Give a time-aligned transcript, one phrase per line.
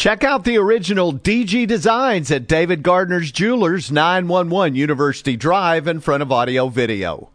[0.00, 6.22] Check out the original DG designs at David Gardner's Jewelers, 911 University Drive in front
[6.22, 7.28] of Audio Video.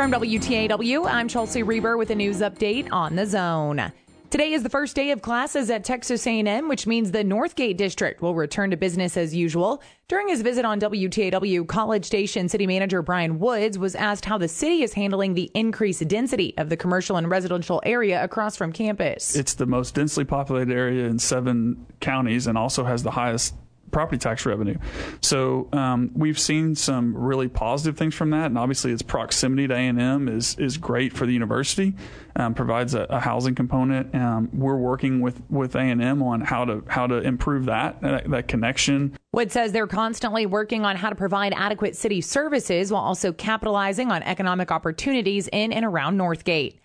[0.00, 3.92] From WTAW, I'm Chelsea Reber with a news update on the zone.
[4.30, 8.22] Today is the first day of classes at Texas A&M, which means the Northgate district
[8.22, 9.82] will return to business as usual.
[10.08, 14.48] During his visit on WTAW, College Station City Manager Bryan Woods was asked how the
[14.48, 19.36] city is handling the increased density of the commercial and residential area across from campus.
[19.36, 23.54] It's the most densely populated area in seven counties and also has the highest
[23.90, 24.76] property tax revenue.
[25.20, 29.74] So um, we've seen some really positive things from that, and obviously its proximity to
[29.74, 31.94] A and M is is great for the university.
[32.36, 34.14] Um, provides a, a, housing component.
[34.14, 38.00] Um, we're working with with A and M on how to how to improve that,
[38.02, 39.16] that that connection.
[39.32, 44.10] Wood says they're constantly working on how to provide adequate city services while also capitalizing
[44.10, 46.78] on economic opportunities in and around Northgate.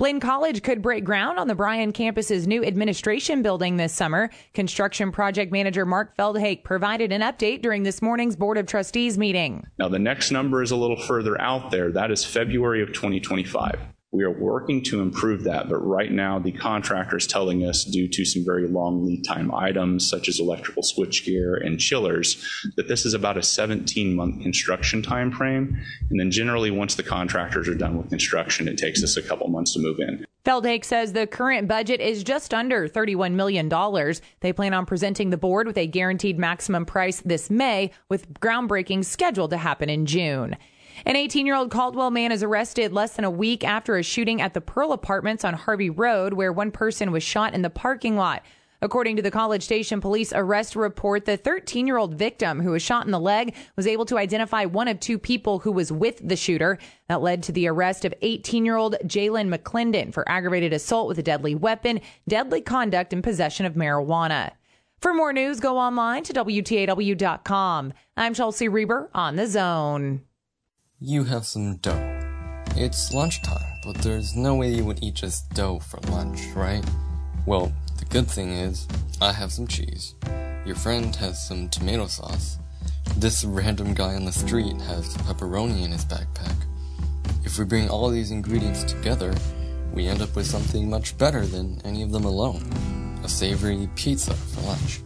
[0.00, 4.30] Blinn College could break ground on the Bryan campus's new administration building this summer.
[4.54, 9.66] Construction project manager Mark Feldhake provided an update during this morning's Board of Trustees meeting.
[9.78, 11.92] Now, the next number is a little further out there.
[11.92, 13.78] That is February of 2025.
[14.12, 18.08] We are working to improve that, but right now the contractor is telling us, due
[18.08, 22.44] to some very long lead time items such as electrical switchgear and chillers,
[22.76, 25.78] that this is about a 17 month construction time frame.
[26.10, 29.46] And then generally, once the contractors are done with construction, it takes us a couple
[29.46, 30.26] months to move in.
[30.44, 33.68] Feldhake says the current budget is just under $31 million.
[34.40, 39.04] They plan on presenting the board with a guaranteed maximum price this May, with groundbreaking
[39.04, 40.56] scheduled to happen in June.
[41.06, 44.42] An 18 year old Caldwell man is arrested less than a week after a shooting
[44.42, 48.16] at the Pearl Apartments on Harvey Road, where one person was shot in the parking
[48.16, 48.42] lot.
[48.82, 52.82] According to the College Station police arrest report, the 13 year old victim who was
[52.82, 56.20] shot in the leg was able to identify one of two people who was with
[56.26, 56.78] the shooter.
[57.08, 61.18] That led to the arrest of 18 year old Jalen McClendon for aggravated assault with
[61.18, 64.52] a deadly weapon, deadly conduct, and possession of marijuana.
[65.00, 67.94] For more news, go online to WTAW.com.
[68.18, 70.22] I'm Chelsea Reber on the zone.
[71.02, 72.20] You have some dough.
[72.76, 76.84] It's lunchtime, but there's no way you would eat just dough for lunch, right?
[77.46, 78.86] Well, the good thing is,
[79.18, 80.14] I have some cheese.
[80.66, 82.58] Your friend has some tomato sauce.
[83.16, 86.66] This random guy on the street has pepperoni in his backpack.
[87.46, 89.32] If we bring all these ingredients together,
[89.94, 93.18] we end up with something much better than any of them alone.
[93.24, 95.00] A savory pizza for lunch.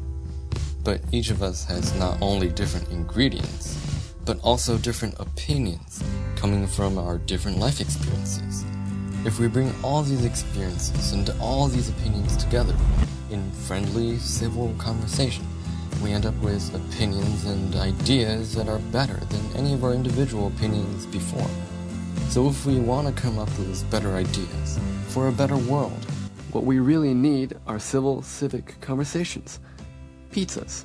[0.82, 3.78] But each of us has not only different ingredients,
[4.25, 6.03] but also different opinions
[6.37, 8.65] coming from our different life experiences.
[9.25, 12.75] If we bring all these experiences and all these opinions together
[13.31, 15.47] in friendly, civil conversation,
[16.03, 20.49] we end up with opinions and ideas that are better than any of our individual
[20.49, 21.49] opinions before.
[22.29, 26.05] So if we want to come up with better ideas for a better world,
[26.53, 29.61] what we really need are civil, civic conversations.
[30.31, 30.85] Pizzas.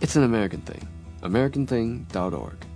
[0.00, 0.86] It's an American thing
[1.22, 2.66] americanthing.org.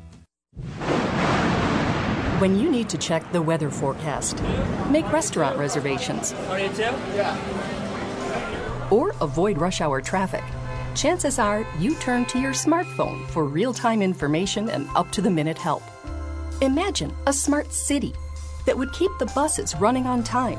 [2.41, 4.43] When you need to check the weather forecast,
[4.91, 6.35] make restaurant reservations,
[8.91, 10.43] or avoid rush hour traffic,
[10.97, 15.31] chances are you turn to your smartphone for real time information and up to the
[15.31, 15.85] minute help.
[16.61, 18.13] Imagine a smart city
[18.67, 20.59] that would keep the buses running on time,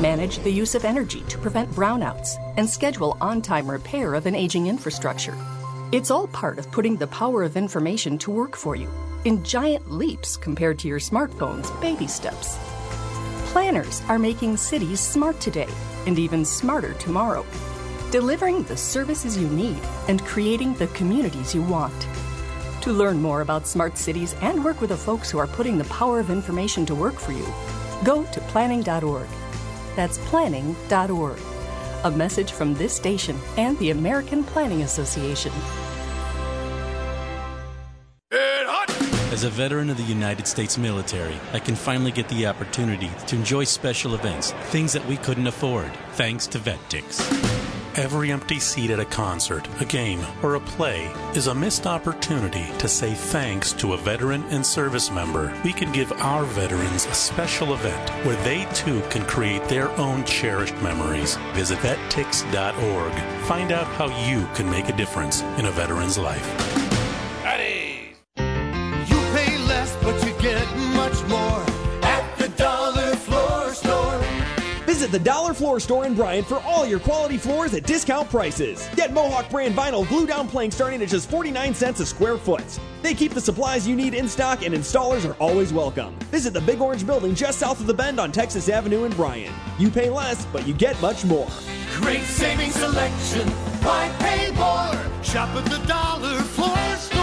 [0.00, 4.34] manage the use of energy to prevent brownouts, and schedule on time repair of an
[4.34, 5.36] aging infrastructure
[5.94, 8.90] it's all part of putting the power of information to work for you
[9.24, 12.58] in giant leaps compared to your smartphone's baby steps.
[13.52, 15.68] Planners are making cities smart today
[16.06, 17.46] and even smarter tomorrow,
[18.10, 22.08] delivering the services you need and creating the communities you want.
[22.80, 25.84] To learn more about smart cities and work with the folks who are putting the
[25.84, 27.46] power of information to work for you,
[28.02, 29.28] go to planning.org.
[29.94, 31.38] That's planning.org.
[32.02, 35.52] A message from this station and the American Planning Association.
[39.34, 43.34] As a veteran of the United States military, I can finally get the opportunity to
[43.34, 47.98] enjoy special events, things that we couldn't afford, thanks to VetTix.
[47.98, 52.66] Every empty seat at a concert, a game, or a play is a missed opportunity
[52.78, 55.52] to say thanks to a veteran and service member.
[55.64, 60.22] We can give our veterans a special event where they too can create their own
[60.26, 61.34] cherished memories.
[61.54, 63.12] Visit vettix.org.
[63.46, 66.83] Find out how you can make a difference in a veteran's life.
[75.14, 78.88] The Dollar Floor Store in Bryant for all your quality floors at discount prices.
[78.96, 82.80] Get Mohawk brand vinyl glue down plank starting at just 49 cents a square foot.
[83.00, 86.18] They keep the supplies you need in stock and installers are always welcome.
[86.32, 89.54] Visit the Big Orange Building just south of the bend on Texas Avenue in Bryant.
[89.78, 91.46] You pay less, but you get much more.
[91.92, 93.46] Great savings selection.
[93.84, 95.22] Why pay more?
[95.22, 97.13] Shop at the Dollar Floor Store.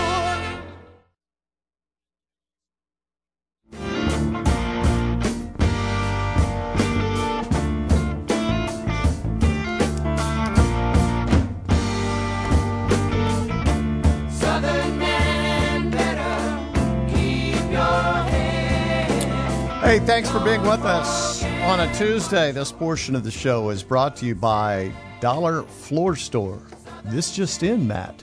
[20.12, 22.52] Thanks for being with us on a Tuesday.
[22.52, 24.92] This portion of the show is brought to you by
[25.22, 26.62] Dollar Floor Store.
[27.06, 28.22] This just in, Matt.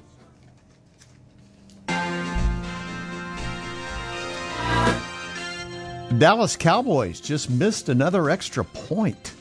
[6.18, 9.32] Dallas Cowboys just missed another extra point.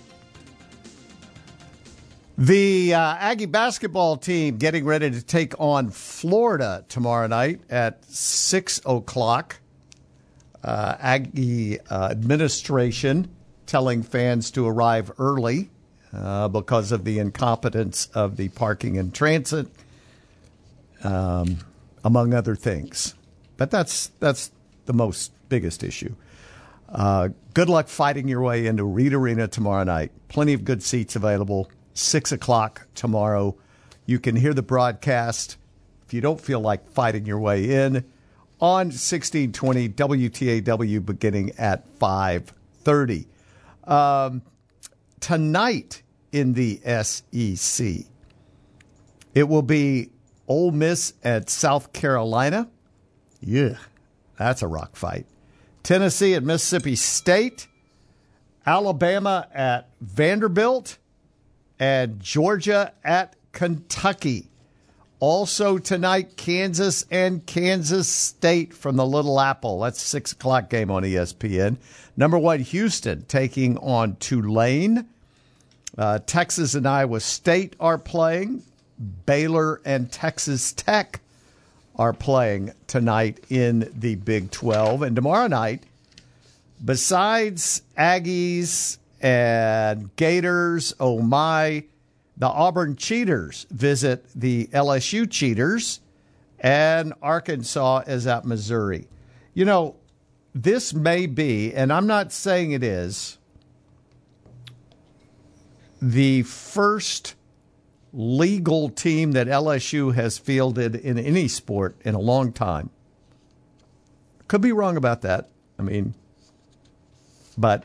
[2.38, 8.80] The uh, Aggie basketball team getting ready to take on Florida tomorrow night at 6
[8.86, 9.60] o'clock.
[10.68, 13.34] Uh, Aggie uh, administration
[13.68, 15.70] telling fans to arrive early
[16.12, 19.68] uh, because of the incompetence of the parking and transit,
[21.06, 21.60] um,
[22.04, 23.16] among other things.
[23.56, 24.52] But that's that's
[24.88, 26.14] the most biggest issue.
[26.90, 30.12] Uh, good luck fighting your way into Reed Arena tomorrow night.
[30.28, 31.72] Plenty of good seats available.
[31.94, 33.56] Six o'clock tomorrow.
[34.06, 35.56] You can hear the broadcast
[36.06, 38.04] if you don't feel like fighting your way in
[38.60, 43.28] on 1620 WTAW beginning at 5:30.
[43.84, 44.42] Um,
[45.20, 46.02] tonight
[46.32, 48.06] in the SEC,
[49.34, 50.10] it will be
[50.48, 52.68] Ole Miss at South Carolina.
[53.40, 53.78] Yeah,
[54.38, 55.26] that's a rock fight.
[55.84, 57.68] Tennessee at Mississippi State,
[58.66, 60.98] Alabama at Vanderbilt,
[61.80, 64.50] and Georgia at Kentucky.
[65.20, 69.80] Also tonight, Kansas and Kansas State from the Little Apple.
[69.80, 71.78] That's six o'clock game on ESPN.
[72.16, 75.08] Number one, Houston taking on Tulane.
[75.98, 78.62] Uh, Texas and Iowa State are playing.
[79.26, 81.20] Baylor and Texas Tech
[81.96, 85.02] are playing tonight in the Big 12.
[85.02, 85.84] And tomorrow night,
[86.84, 91.84] besides Aggies and Gators, oh my,
[92.38, 96.02] the Auburn Cheaters visit the LSU Cheaters,
[96.60, 99.08] and Arkansas is at Missouri.
[99.54, 99.96] You know,
[100.54, 103.38] this may be, and I'm not saying it is,
[106.00, 107.36] the first
[108.14, 112.92] legal team that LSU has fielded in any sport in a long time.
[114.48, 115.50] Could be wrong about that.
[115.78, 116.14] I mean,
[117.58, 117.84] but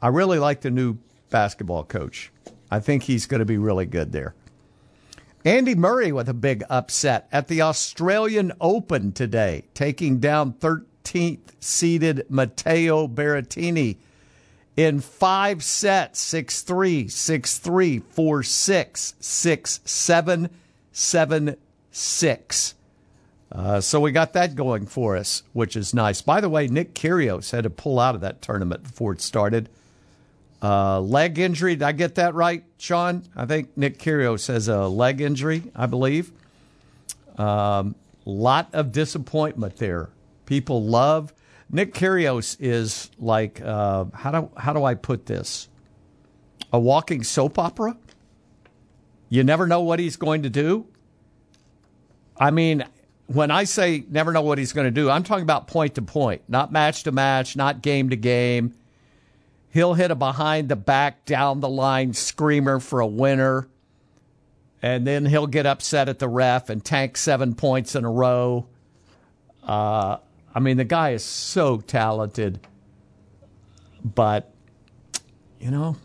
[0.00, 0.98] I really like the new
[1.30, 2.31] basketball coach.
[2.72, 4.34] I think he's going to be really good there.
[5.44, 12.24] Andy Murray with a big upset at the Australian Open today, taking down 13th seeded
[12.30, 13.98] Matteo Berrettini
[14.74, 20.50] in five sets 6 3, 6 3, 4 6, 6 7,
[20.92, 21.56] 7
[21.90, 22.74] 6.
[23.52, 26.22] Uh, so we got that going for us, which is nice.
[26.22, 29.68] By the way, Nick Kyrgios had to pull out of that tournament before it started.
[30.62, 31.74] Uh, leg injury.
[31.74, 33.24] Did I get that right, Sean?
[33.34, 36.30] I think Nick Kyrgios says a leg injury, I believe.
[37.36, 40.10] Um, lot of disappointment there.
[40.46, 41.32] People love
[41.72, 45.68] Nick Kyrgios is like uh, how do how do I put this?
[46.72, 47.96] A walking soap opera.
[49.30, 50.86] You never know what he's going to do.
[52.36, 52.84] I mean,
[53.26, 56.02] when I say never know what he's going to do, I'm talking about point to
[56.02, 58.74] point, not match to match, not game to game.
[59.72, 63.68] He'll hit a behind the back, down the line screamer for a winner.
[64.82, 68.66] And then he'll get upset at the ref and tank seven points in a row.
[69.66, 70.18] Uh,
[70.54, 72.60] I mean, the guy is so talented.
[74.04, 74.52] But,
[75.58, 75.96] you know,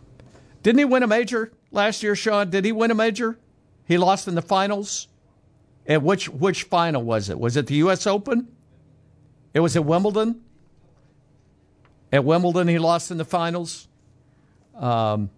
[0.64, 2.50] didn't he win a major last year, Sean?
[2.50, 3.38] Did he win a major?
[3.86, 5.10] He lost in the finals.
[5.86, 7.40] And which which final was it?
[7.40, 8.08] Was it the U.S.
[8.08, 8.48] Open?
[9.54, 10.42] It was at Wimbledon.
[12.12, 13.88] At Wimbledon, he lost in the finals.
[14.76, 15.30] Um,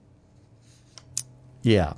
[1.62, 1.94] yeah.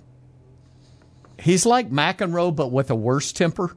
[1.39, 3.75] He's like McEnroe, but with a worse temper.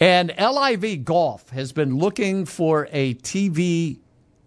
[0.00, 3.98] And LIV Golf has been looking for a TV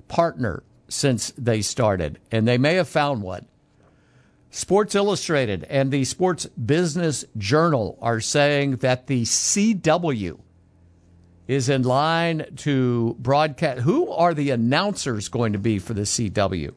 [0.07, 3.48] partner since they started, and they may have found one.
[4.50, 10.39] Sports Illustrated and the Sports Business Journal are saying that the CW
[11.51, 13.81] is in line to broadcast.
[13.81, 16.74] Who are the announcers going to be for the CW?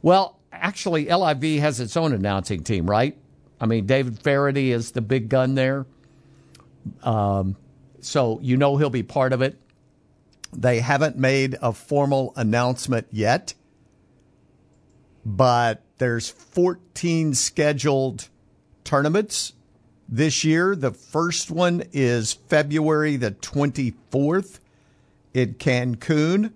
[0.00, 3.18] Well, actually, LIV has its own announcing team, right?
[3.60, 5.86] I mean, David Feherty is the big gun there.
[7.02, 7.56] Um,
[8.00, 9.58] so you know he'll be part of it.
[10.52, 13.54] They haven't made a formal announcement yet,
[15.26, 18.28] but there's 14 scheduled
[18.84, 19.54] tournaments
[20.12, 20.76] this year.
[20.76, 24.60] The first one is February the 24th
[25.34, 26.52] in Cancun.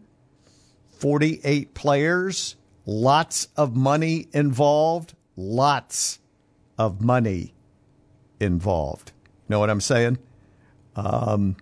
[0.98, 6.20] 48 players, lots of money involved, lots
[6.78, 7.52] of money
[8.40, 9.12] involved.
[9.48, 10.18] Know what I'm saying?
[10.94, 11.56] Um,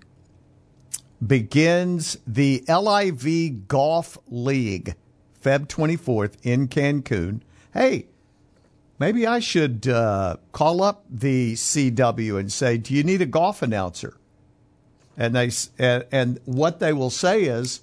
[1.24, 4.94] begins the LIV Golf League,
[5.42, 7.40] Feb 24th in Cancun.
[7.72, 8.06] Hey,
[8.98, 13.62] maybe I should uh, call up the CW and say, "Do you need a golf
[13.62, 14.16] announcer?"
[15.16, 17.80] And they and, and what they will say is,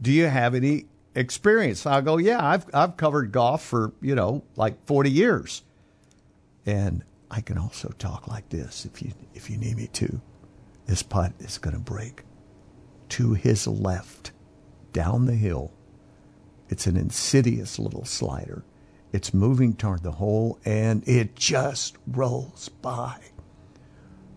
[0.00, 4.44] "Do you have any experience?" I'll go, "Yeah, I've I've covered golf for you know
[4.56, 5.62] like forty years."
[6.66, 10.20] And I can also talk like this if you if you need me to.
[10.86, 12.24] This putt is going to break
[13.10, 14.32] to his left
[14.92, 15.72] down the hill.
[16.70, 18.64] It's an insidious little slider.
[19.12, 23.18] It's moving toward the hole and it just rolls by.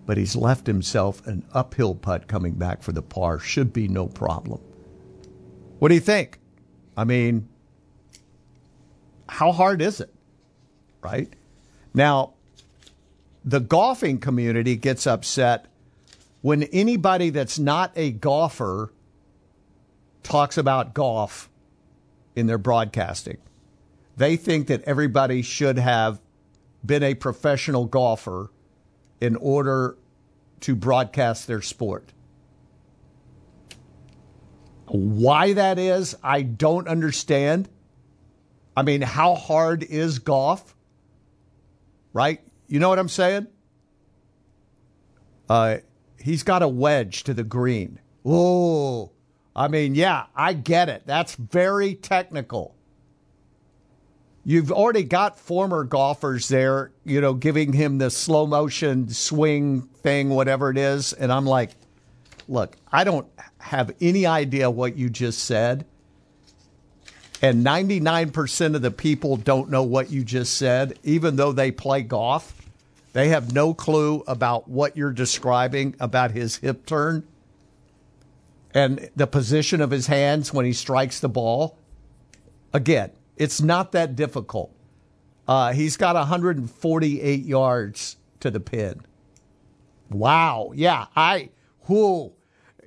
[0.06, 3.40] But he's left himself an uphill putt coming back for the par.
[3.40, 4.62] Should be no problem.
[5.80, 6.40] What do you think?
[6.96, 7.48] I mean,
[9.28, 10.14] how hard is it?
[11.02, 11.32] Right?
[11.94, 12.34] Now,
[13.44, 15.66] the golfing community gets upset
[16.42, 18.92] when anybody that's not a golfer
[20.24, 21.50] talks about golf
[22.36, 23.38] in their broadcasting.
[24.22, 26.22] They think that everybody should have
[26.86, 28.52] been a professional golfer
[29.20, 29.98] in order
[30.60, 32.14] to broadcast their sport.
[34.86, 37.68] Why that is, I don't understand.
[38.78, 40.76] I mean, how hard is golf?
[42.14, 42.42] Right?
[42.68, 43.48] You know what I'm saying?
[45.50, 45.78] Uh,
[46.20, 48.00] he's got a wedge to the green.
[48.24, 49.14] Oh,
[49.56, 51.08] I mean, yeah, I get it.
[51.08, 52.76] That's very technical.
[54.44, 60.30] You've already got former golfers there, you know, giving him the slow motion swing thing,
[60.30, 61.14] whatever it is.
[61.14, 61.72] And I'm like,
[62.48, 63.28] look, I don't
[63.60, 65.86] have any idea what you just said.
[67.44, 72.02] And 99% of the people don't know what you just said, even though they play
[72.02, 72.56] golf.
[73.14, 77.28] They have no clue about what you're describing about his hip turn
[78.74, 81.78] and the position of his hands when he strikes the ball.
[82.74, 84.72] Again, it's not that difficult.
[85.48, 89.02] Uh, he's got 148 yards to the pin.
[90.12, 90.74] Wow.
[90.76, 91.50] Yeah, I
[91.86, 92.34] who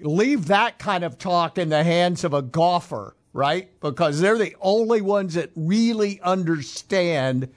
[0.01, 3.69] leave that kind of talk in the hands of a golfer, right?
[3.81, 7.49] Because they're the only ones that really understand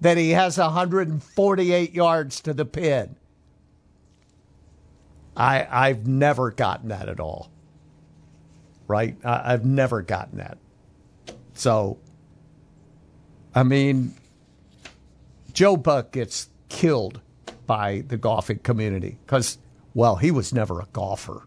[0.00, 3.16] that he has 148 yards to the pin.
[5.36, 7.50] I I've never gotten that at all.
[8.86, 9.16] Right?
[9.24, 10.58] I, I've never gotten that.
[11.54, 11.98] So,
[13.58, 14.14] I mean,
[15.52, 17.20] Joe Buck gets killed
[17.66, 19.58] by the golfing community because,
[19.94, 21.44] well, he was never a golfer.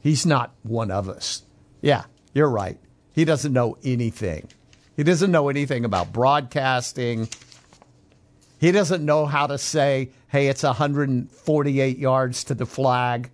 [0.00, 1.42] He's not one of us.
[1.82, 2.78] Yeah, you're right.
[3.12, 4.48] He doesn't know anything.
[4.96, 7.28] He doesn't know anything about broadcasting.
[8.58, 13.30] He doesn't know how to say, hey, it's 148 yards to the flag.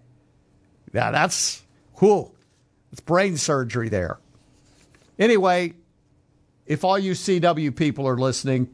[0.92, 1.62] Now that's,
[2.00, 2.32] whew,
[2.90, 4.18] it's brain surgery there.
[5.16, 5.74] Anyway,
[6.70, 8.72] if all you CW people are listening,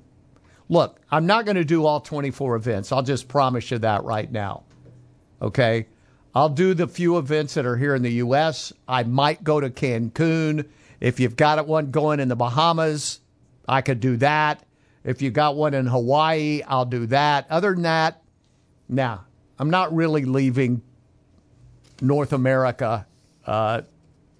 [0.69, 2.93] look, I'm not going to do all 24 events.
[2.93, 4.65] I'll just promise you that right now.
[5.41, 5.87] Okay?
[6.35, 8.71] I'll do the few events that are here in the U.S.
[8.87, 10.69] I might go to Cancun.
[11.01, 13.21] If you've got one going in the Bahamas,
[13.67, 14.63] I could do that.
[15.03, 17.47] If you got one in Hawaii, I'll do that.
[17.49, 18.23] Other than that,
[18.91, 19.21] nah,
[19.59, 20.83] I'm not really leaving
[22.03, 23.07] North America.
[23.47, 23.81] Uh,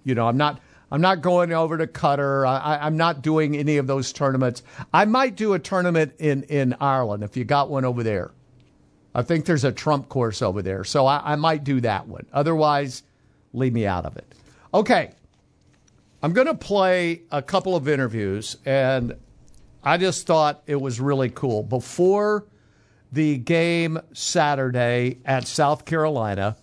[0.03, 0.61] you know, I'm not.
[0.91, 2.47] I'm not going over to Qatar.
[2.47, 4.63] I, I'm not doing any of those tournaments.
[4.93, 8.31] I might do a tournament in, in Ireland if you got one over there.
[9.13, 12.25] I think there's a Trump course over there, so I, I might do that one.
[12.31, 13.03] Otherwise,
[13.51, 14.33] leave me out of it.
[14.73, 15.11] Okay.
[16.21, 19.13] I'm going to play a couple of interviews, and
[19.83, 21.63] I just thought it was really cool.
[21.63, 22.45] Before
[23.11, 26.57] the game Saturday at South Carolina,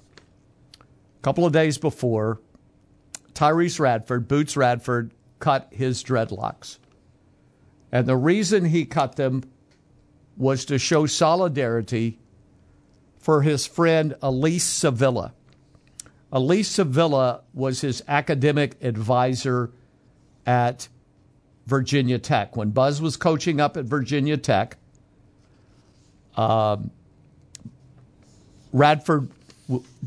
[0.80, 2.40] a couple of days before,
[3.34, 6.78] Tyrece Radford, Boots Radford, cut his dreadlocks.
[7.92, 9.44] And the reason he cut them
[10.36, 12.18] was to show solidarity
[13.18, 15.32] for his friend Elise Sevilla.
[16.32, 19.70] Elise Sevilla was his academic advisor
[20.44, 20.88] at
[21.66, 22.56] Virginia Tech.
[22.56, 24.76] When Buzz was coaching up at Virginia Tech,
[26.36, 26.90] um,
[28.72, 29.30] Radford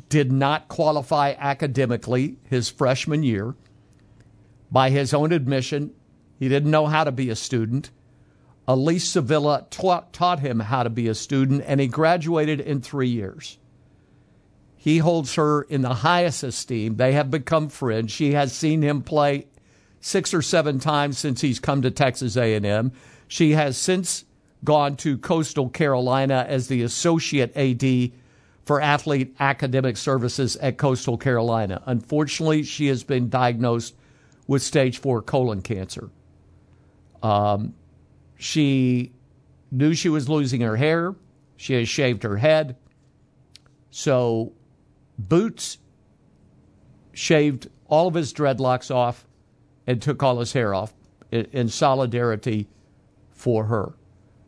[0.10, 3.56] did not qualify academically his freshman year.
[4.72, 5.94] By his own admission,
[6.38, 7.90] he didn't know how to be a student.
[8.68, 13.08] Elise Sevilla taught, taught him how to be a student, and he graduated in three
[13.08, 13.58] years.
[14.76, 16.98] He holds her in the highest esteem.
[16.98, 18.12] They have become friends.
[18.12, 19.48] She has seen him play
[20.02, 22.92] six or seven times since he's come to Texas A&M.
[23.28, 24.26] She has since
[24.64, 28.12] gone to Coastal Carolina as the associate AD
[28.68, 31.82] for athlete academic services at Coastal Carolina.
[31.86, 33.96] Unfortunately, she has been diagnosed
[34.46, 36.10] with stage four colon cancer.
[37.24, 37.74] Um,
[38.38, 39.14] she
[39.72, 41.16] knew she was losing her hair.
[41.56, 42.76] She has shaved her head.
[43.90, 44.52] So,
[45.18, 45.78] Boots
[47.14, 49.26] shaved all of his dreadlocks off
[49.88, 50.94] and took all his hair off
[51.32, 52.68] in, in solidarity
[53.32, 53.94] for her.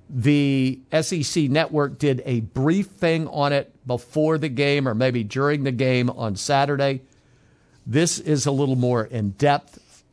[0.09, 5.63] The SEC network did a brief thing on it before the game or maybe during
[5.63, 7.01] the game on Saturday.
[7.88, 10.03] This is a little more in depth.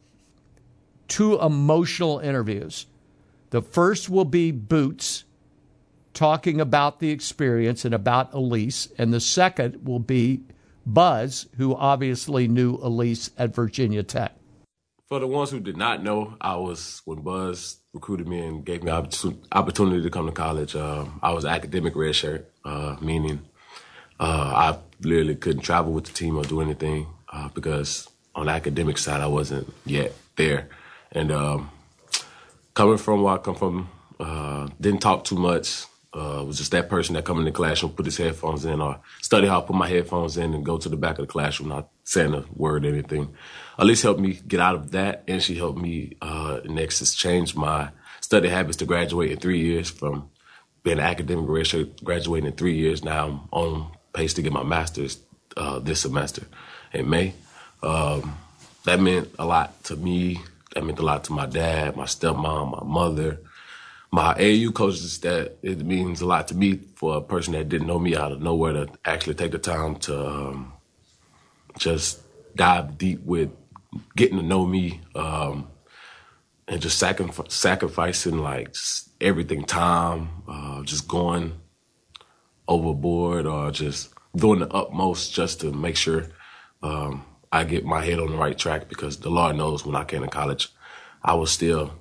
[1.08, 2.86] Two emotional interviews.
[3.50, 5.24] The first will be Boots
[6.14, 10.40] talking about the experience and about Elise, and the second will be
[10.86, 14.34] Buzz, who obviously knew Elise at Virginia Tech.
[15.08, 18.82] For the ones who did not know, I was when Buzz recruited me and gave
[18.82, 20.74] me opportu- opportunity to come to college.
[20.74, 23.42] Uh, I was academic redshirt, uh, meaning
[24.24, 28.98] I literally couldn't travel with the team or do anything uh, because on the academic
[28.98, 30.68] side I wasn't yet there.
[31.12, 31.70] And um,
[32.74, 35.84] coming from where I come from, uh, didn't talk too much.
[36.12, 38.98] Uh, was just that person that come in the classroom, put his headphones in, or
[39.20, 41.90] study to put my headphones in and go to the back of the classroom, not
[42.04, 43.34] saying a word or anything.
[43.76, 47.54] Elise helped me get out of that, and she helped me uh, next is change
[47.54, 47.90] my
[48.22, 50.30] study habits to graduate in three years from
[50.82, 53.04] being academic redshirt, graduating in three years.
[53.04, 55.18] Now I'm on pace to get my master's
[55.56, 56.46] uh, this semester
[56.92, 57.34] in May.
[57.82, 58.38] Um,
[58.84, 60.40] that meant a lot to me.
[60.74, 63.40] That meant a lot to my dad, my stepmom, my mother,
[64.10, 65.20] my AAU coaches.
[65.20, 68.32] That it means a lot to me for a person that didn't know me out
[68.32, 70.72] of nowhere to actually take the time to um,
[71.78, 72.20] just
[72.56, 73.50] dive deep with
[74.16, 75.68] getting to know me um,
[76.68, 78.74] and just sacri- sacrificing like
[79.20, 81.52] everything, time, uh, just going
[82.68, 86.26] overboard or just doing the utmost just to make sure
[86.82, 90.04] um, I get my head on the right track because the Lord knows when I
[90.04, 90.68] came to college,
[91.22, 91.92] I was still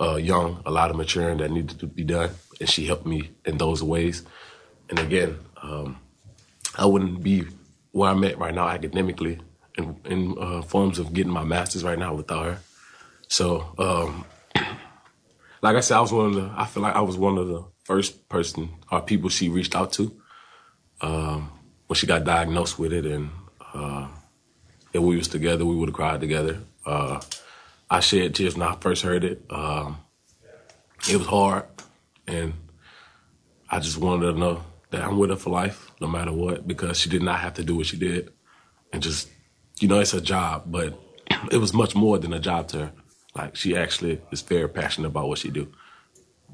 [0.00, 2.30] uh, young, a lot of maturing that needed to be done,
[2.60, 4.24] and she helped me in those ways.
[4.88, 5.98] And again, um,
[6.76, 7.44] I wouldn't be
[7.92, 9.38] where I'm at right now academically
[9.76, 12.58] in, in uh, forms of getting my master's right now without her.
[13.28, 14.24] So, um,
[15.62, 16.52] like I said, I was one of the.
[16.56, 19.92] I feel like I was one of the first person or people she reached out
[19.92, 20.14] to
[21.02, 21.50] um,
[21.86, 23.30] when she got diagnosed with it, and
[23.74, 24.08] uh,
[24.92, 26.60] if we was together, we would have cried together.
[26.86, 27.20] Uh,
[27.90, 29.42] I shed tears when I first heard it.
[29.50, 29.98] Um,
[31.10, 31.64] it was hard,
[32.26, 32.54] and
[33.68, 36.98] I just wanted to know that I'm with her for life, no matter what, because
[36.98, 38.32] she did not have to do what she did,
[38.92, 39.28] and just
[39.80, 40.98] you know, it's a job, but
[41.50, 42.92] it was much more than a job to her.
[43.34, 45.72] Like she actually is very passionate about what she do.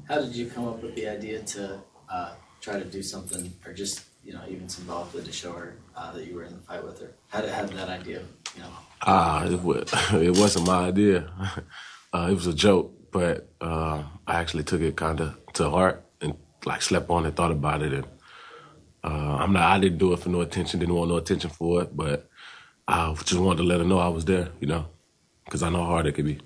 [0.09, 1.79] How did you come up with the idea to
[2.11, 6.11] uh, try to do something, or just you know even involvement to show her uh,
[6.13, 7.11] that you were in the fight with her?
[7.27, 8.23] How did have that idea?
[8.55, 8.69] You know,
[9.03, 11.31] Ah, it, was, it wasn't my idea.
[12.11, 16.03] Uh, it was a joke, but uh, I actually took it kind of to heart
[16.21, 16.33] and
[16.65, 18.07] like slept on it, thought about it, and
[19.03, 19.61] uh, I'm not.
[19.61, 20.79] I didn't do it for no attention.
[20.79, 22.27] Didn't want no attention for it, but
[22.87, 24.49] I just wanted to let her know I was there.
[24.59, 24.87] You know,
[25.45, 26.39] because I know how hard it could be.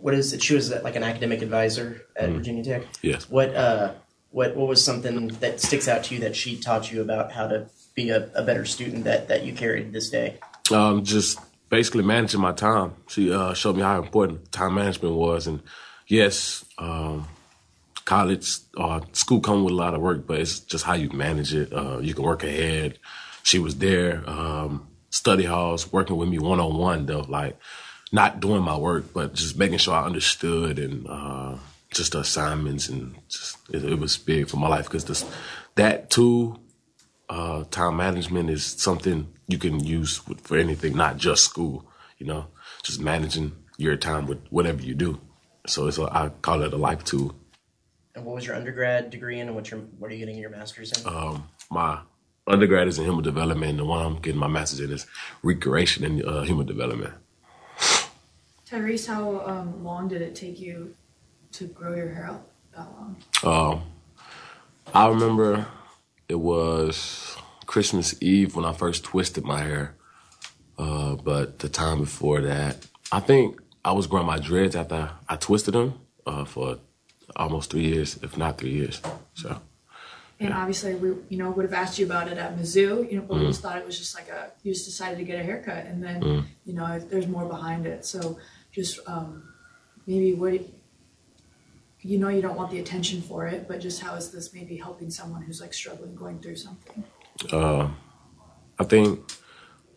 [0.00, 0.42] What is it?
[0.42, 2.82] She was like an academic advisor at Virginia Tech.
[3.02, 3.28] Yes.
[3.28, 3.94] What uh,
[4.30, 7.46] what what was something that sticks out to you that she taught you about how
[7.46, 10.38] to be a, a better student that that you carried this day?
[10.72, 12.94] Um, just basically managing my time.
[13.08, 15.62] She uh, showed me how important time management was, and
[16.06, 17.28] yes, um,
[18.04, 21.54] college or school come with a lot of work, but it's just how you manage
[21.54, 21.72] it.
[21.72, 22.98] Uh, you can work ahead.
[23.42, 24.22] She was there.
[24.28, 27.58] Um, study halls, working with me one on one though, like
[28.12, 31.56] not doing my work, but just making sure I understood and uh,
[31.90, 35.24] just the assignments and just it, it was big for my life because this
[35.74, 36.58] that too.
[37.30, 41.86] Uh, time management is something you can use with, for anything, not just school.
[42.18, 42.46] You know,
[42.82, 45.18] just managing your time with whatever you do.
[45.66, 47.34] So it's a, I call it a life tool.
[48.14, 50.50] And what was your undergrad degree in, and what's your what are you getting your
[50.50, 51.06] master's in?
[51.06, 52.00] Um, my
[52.46, 55.06] undergrad is in human development, and the one I'm getting my master's in is
[55.42, 57.14] recreation and uh, human development.
[58.72, 60.94] Tyrece, how um, long did it take you
[61.52, 63.16] to grow your hair out that long?
[63.44, 63.82] Um,
[64.94, 65.66] I remember
[66.26, 69.94] it was Christmas Eve when I first twisted my hair.
[70.78, 72.78] Uh, but the time before that,
[73.12, 76.78] I think I was growing my dreads after I twisted them uh, for
[77.36, 79.02] almost three years, if not three years.
[79.34, 79.60] So,
[80.40, 83.10] And obviously, we you know would have asked you about it at Mizzou.
[83.10, 83.48] You know, but we Mhm.
[83.48, 86.02] just thought it was just like a you just decided to get a haircut, and
[86.02, 86.44] then Mm.
[86.64, 88.04] you know there's more behind it.
[88.04, 88.38] So
[88.72, 89.52] just um,
[90.06, 90.60] maybe what
[92.00, 94.76] you know you don't want the attention for it, but just how is this maybe
[94.76, 97.04] helping someone who's like struggling going through something?
[97.52, 97.88] uh,
[98.78, 99.20] I think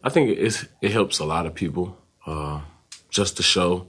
[0.03, 2.61] I think it's, it helps a lot of people uh,
[3.09, 3.87] just to show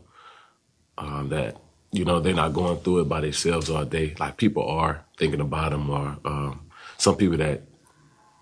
[0.99, 1.57] um, that
[1.93, 4.15] you know they're not going through it by themselves all day.
[4.19, 7.63] Like people are thinking about them, or um, some people that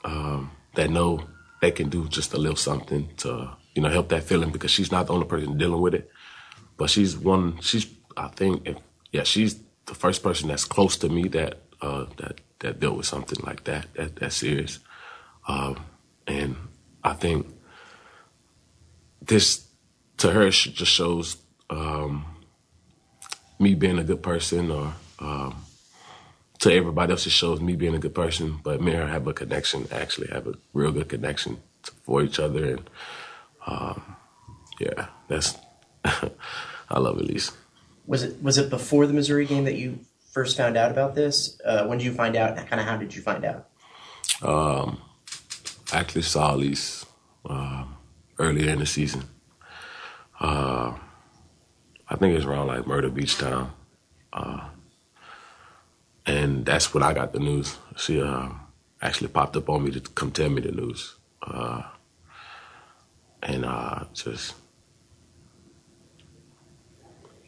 [0.04, 1.26] um, that know
[1.60, 4.92] they can do just a little something to you know help that feeling because she's
[4.92, 6.10] not the only person dealing with it,
[6.76, 7.60] but she's one.
[7.60, 8.76] She's I think if,
[9.12, 9.56] yeah she's
[9.86, 13.64] the first person that's close to me that uh, that that dealt with something like
[13.64, 14.78] that that that's serious,
[15.48, 15.84] um,
[16.26, 16.56] and
[17.02, 17.46] I think
[19.22, 19.66] this
[20.18, 21.36] to her just shows
[21.70, 22.24] um,
[23.58, 25.64] me being a good person, or um,
[26.60, 28.60] to everybody else it shows me being a good person.
[28.62, 32.22] But me and her have a connection, actually have a real good connection to, for
[32.22, 32.90] each other, and
[33.66, 34.16] um,
[34.80, 35.56] yeah, that's
[36.90, 37.52] I love Elise.
[38.06, 40.00] Was it was it before the Missouri game that you
[40.32, 41.60] first found out about this?
[41.64, 42.56] Uh, when did you find out?
[42.56, 43.68] Kind of how did you find out?
[44.42, 45.00] Um,
[45.92, 47.06] I actually saw Elise
[47.48, 47.96] um,
[48.38, 49.24] earlier in the season.
[50.40, 50.94] Uh,
[52.08, 53.72] I think it's around like Myrtle Beach time.
[54.32, 54.68] Uh,
[56.26, 57.76] and that's when I got the news.
[57.96, 58.48] She uh,
[59.00, 61.16] actually popped up on me to come tell me the news.
[61.42, 61.82] Uh,
[63.42, 64.54] and uh, just,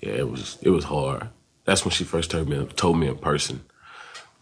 [0.06, 1.28] yeah, it was it was hard.
[1.64, 3.64] That's when she first told me told me in person.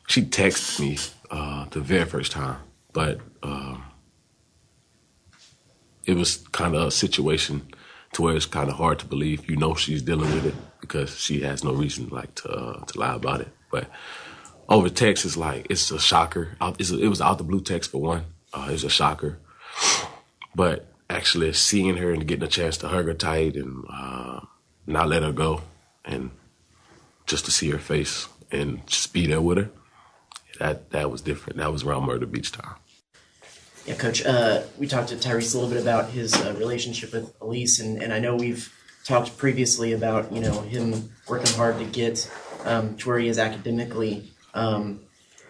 [0.07, 0.99] She texted me
[1.31, 2.59] uh, the very first time,
[2.93, 3.83] but um,
[6.05, 7.67] it was kind of a situation
[8.13, 9.49] to where it's kind of hard to believe.
[9.49, 12.99] You know she's dealing with it because she has no reason like to uh, to
[12.99, 13.49] lie about it.
[13.71, 13.89] But
[14.69, 16.57] over text, it's like it's a shocker.
[16.79, 18.25] It's a, it was out the blue text for one.
[18.53, 19.39] Uh, was a shocker.
[20.55, 24.41] But actually seeing her and getting a chance to hug her tight and uh,
[24.87, 25.63] not let her go,
[26.05, 26.31] and
[27.27, 29.71] just to see her face and just be there with her,
[30.59, 31.59] that that was different.
[31.59, 32.75] That was around Myrtle Beach time.
[33.87, 34.25] Yeah, Coach.
[34.25, 38.03] Uh, we talked to Tyrece a little bit about his uh, relationship with Elise, and,
[38.03, 38.73] and I know we've
[39.05, 42.31] talked previously about you know him working hard to get
[42.65, 44.33] um, to where he is academically.
[44.55, 45.01] Um,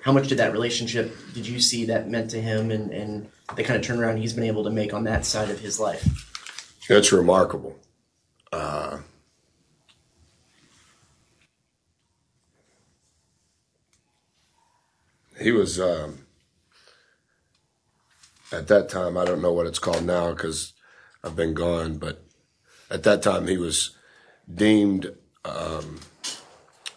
[0.03, 3.62] how much did that relationship did you see that meant to him, and, and the
[3.62, 6.05] kind of turnaround he's been able to make on that side of his life?
[6.90, 7.79] It's remarkable.
[8.53, 8.99] Uh,
[15.40, 16.27] he was um,
[18.53, 19.16] at that time.
[19.16, 20.73] I don't know what it's called now because
[21.23, 21.99] I've been gone.
[21.99, 22.25] But
[22.90, 23.97] at that time, he was
[24.53, 26.01] deemed um,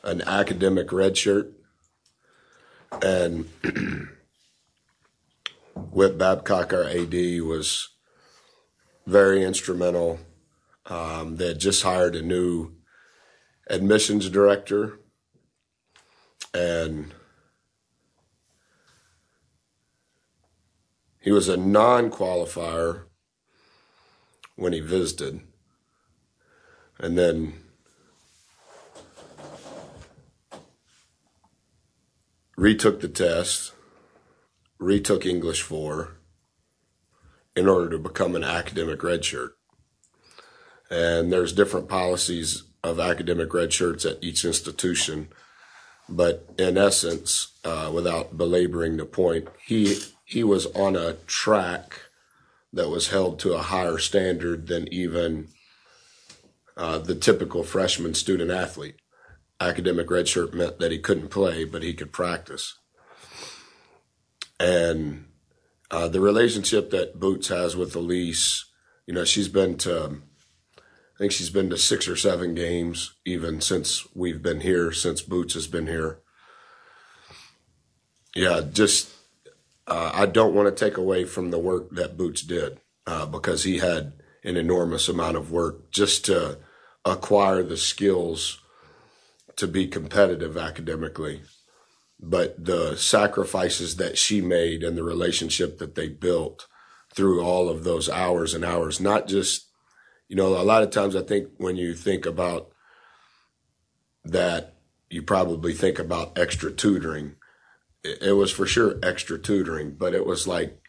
[0.03, 1.51] an academic red shirt,
[3.01, 3.49] and
[5.75, 7.89] Whit Babcock, our AD, was
[9.05, 10.19] very instrumental.
[10.85, 12.73] Um, they had just hired a new
[13.69, 14.99] admissions director,
[16.53, 17.13] and
[21.27, 23.03] he was a non-qualifier
[24.55, 25.41] when he visited,
[26.97, 27.53] and then
[32.55, 33.73] retook the test,
[34.79, 36.15] retook English 4
[37.57, 39.49] in order to become an academic redshirt.
[40.89, 45.27] And there's different policies of academic redshirts at each institution.
[46.07, 52.01] But in essence, uh, without belaboring the point, he he was on a track
[52.73, 55.47] that was held to a higher standard than even
[56.75, 58.97] uh, the typical freshman student athlete.
[59.61, 62.77] Academic redshirt meant that he couldn't play, but he could practice.
[64.59, 65.27] And
[65.89, 68.65] uh, the relationship that Boots has with Elise,
[69.05, 70.17] you know, she's been to,
[70.77, 75.21] I think she's been to six or seven games even since we've been here, since
[75.21, 76.19] Boots has been here.
[78.35, 79.13] Yeah, just
[79.87, 83.63] uh, I don't want to take away from the work that Boots did uh, because
[83.63, 86.59] he had an enormous amount of work just to
[87.05, 88.59] acquire the skills
[89.55, 91.41] to be competitive academically.
[92.19, 96.67] But the sacrifices that she made and the relationship that they built
[97.13, 99.67] through all of those hours and hours, not just,
[100.27, 102.69] you know, a lot of times I think when you think about
[104.25, 104.75] that,
[105.09, 107.35] you probably think about extra tutoring
[108.03, 110.81] it was for sure extra tutoring, but it was like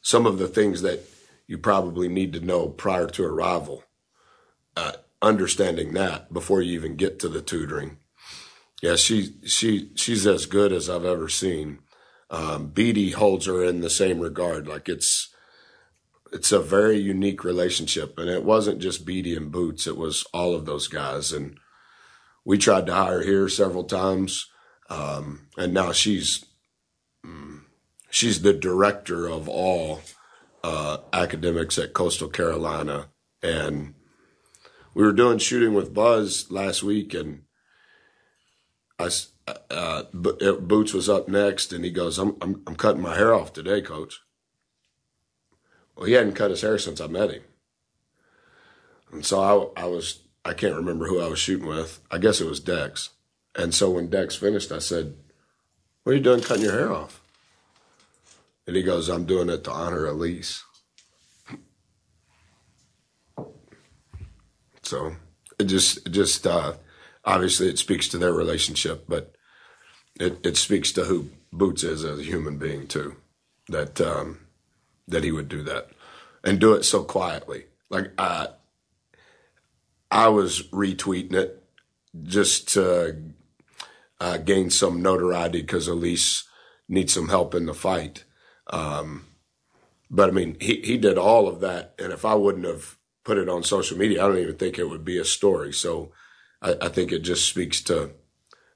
[0.00, 1.00] some of the things that
[1.46, 3.84] you probably need to know prior to arrival.
[4.76, 7.98] Uh, understanding that before you even get to the tutoring.
[8.82, 11.78] Yeah, she she she's as good as I've ever seen.
[12.30, 14.66] Um, Beatty holds her in the same regard.
[14.66, 15.32] Like it's
[16.32, 20.54] it's a very unique relationship, and it wasn't just Beatty and Boots; it was all
[20.54, 21.32] of those guys.
[21.32, 21.58] And
[22.44, 24.48] we tried to hire here several times.
[24.92, 26.44] Um, and now she's
[27.24, 27.62] mm,
[28.10, 30.02] she's the director of all
[30.62, 33.08] uh, academics at Coastal Carolina.
[33.42, 33.94] And
[34.92, 37.44] we were doing shooting with Buzz last week, and
[38.98, 39.08] I
[39.70, 43.52] uh, Boots was up next, and he goes, "I'm I'm, I'm cutting my hair off
[43.52, 44.20] today, Coach."
[45.96, 47.42] Well, he hadn't cut his hair since I met him,
[49.10, 52.00] and so I, I was I can't remember who I was shooting with.
[52.10, 53.10] I guess it was Dex.
[53.54, 55.14] And so when Dex finished, I said,
[56.02, 57.20] What are you doing cutting your hair off?
[58.66, 60.64] And he goes, I'm doing it to honor Elise.
[64.82, 65.16] So
[65.58, 66.74] it just, it just, uh,
[67.24, 69.34] obviously it speaks to their relationship, but
[70.20, 73.16] it, it speaks to who Boots is as a human being too,
[73.68, 74.46] that, um,
[75.08, 75.90] that he would do that
[76.44, 77.64] and do it so quietly.
[77.90, 78.48] Like I,
[80.10, 81.62] I was retweeting it
[82.22, 83.16] just to
[84.22, 86.44] uh, gain some notoriety because Elise
[86.88, 88.22] needs some help in the fight.
[88.68, 89.26] Um,
[90.08, 91.96] but I mean, he, he did all of that.
[91.98, 94.88] And if I wouldn't have put it on social media, I don't even think it
[94.88, 95.72] would be a story.
[95.72, 96.12] So
[96.60, 98.12] I, I think it just speaks to,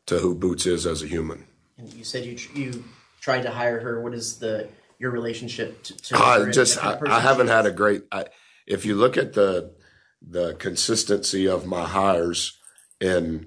[0.07, 1.47] to who Boots is as a human.
[1.79, 2.83] And you said you, you
[3.21, 4.03] tried to hire her.
[4.03, 6.51] What is the, your relationship to, to her?
[6.51, 8.25] just, I, I haven't had a great, I,
[8.67, 9.77] if you look at the,
[10.21, 12.59] the consistency of my hires
[13.01, 13.47] in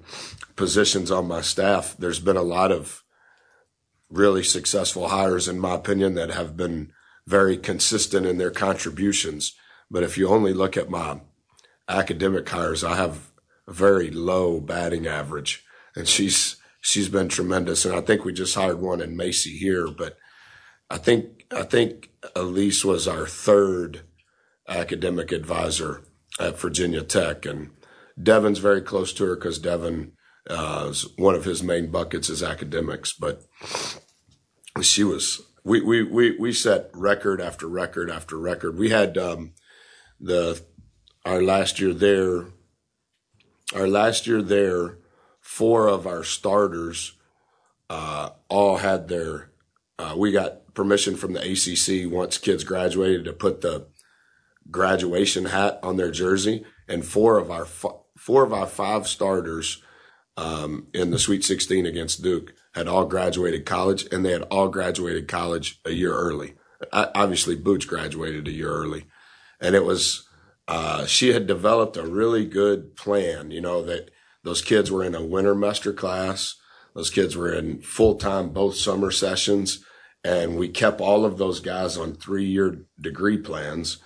[0.56, 3.04] positions on my staff, there's been a lot of
[4.10, 6.92] really successful hires, in my opinion, that have been
[7.28, 9.56] very consistent in their contributions.
[9.90, 11.22] But if you only look at my
[11.88, 13.32] academic hires, I have
[13.68, 15.64] a very low batting average,
[15.96, 17.86] and she's she's been tremendous.
[17.86, 20.18] And I think we just hired one in Macy here, but
[20.90, 24.02] I think I think Elise was our third
[24.68, 26.04] academic advisor
[26.40, 27.72] at Virginia Tech, and
[28.22, 30.12] Devin's very close to her because Devin
[30.50, 33.44] uh, one of his main buckets is academics, but
[34.82, 38.78] she was we we we we set record after record after record.
[38.78, 39.54] We had um,
[40.20, 40.62] the
[41.26, 42.48] our last year there.
[43.76, 44.98] Our last year there,
[45.40, 47.14] four of our starters
[47.90, 49.52] uh, all had their.
[50.00, 53.88] Uh, we got permission from the ACC once kids graduated to put the
[54.72, 57.66] graduation hat on their jersey, and four of our
[58.30, 59.82] four of our five starters
[60.38, 64.68] um, in the Sweet 16 against Duke had all graduated college, and they had all
[64.68, 66.54] graduated college a year early.
[66.94, 69.08] I, obviously, Boots graduated a year early,
[69.60, 70.30] and it was
[70.68, 73.50] uh, she had developed a really good plan.
[73.50, 74.12] You know that
[74.44, 76.56] those kids were in a winter master class,
[76.94, 79.84] those kids were in full time both summer sessions,
[80.24, 83.98] and we kept all of those guys on three year degree plans.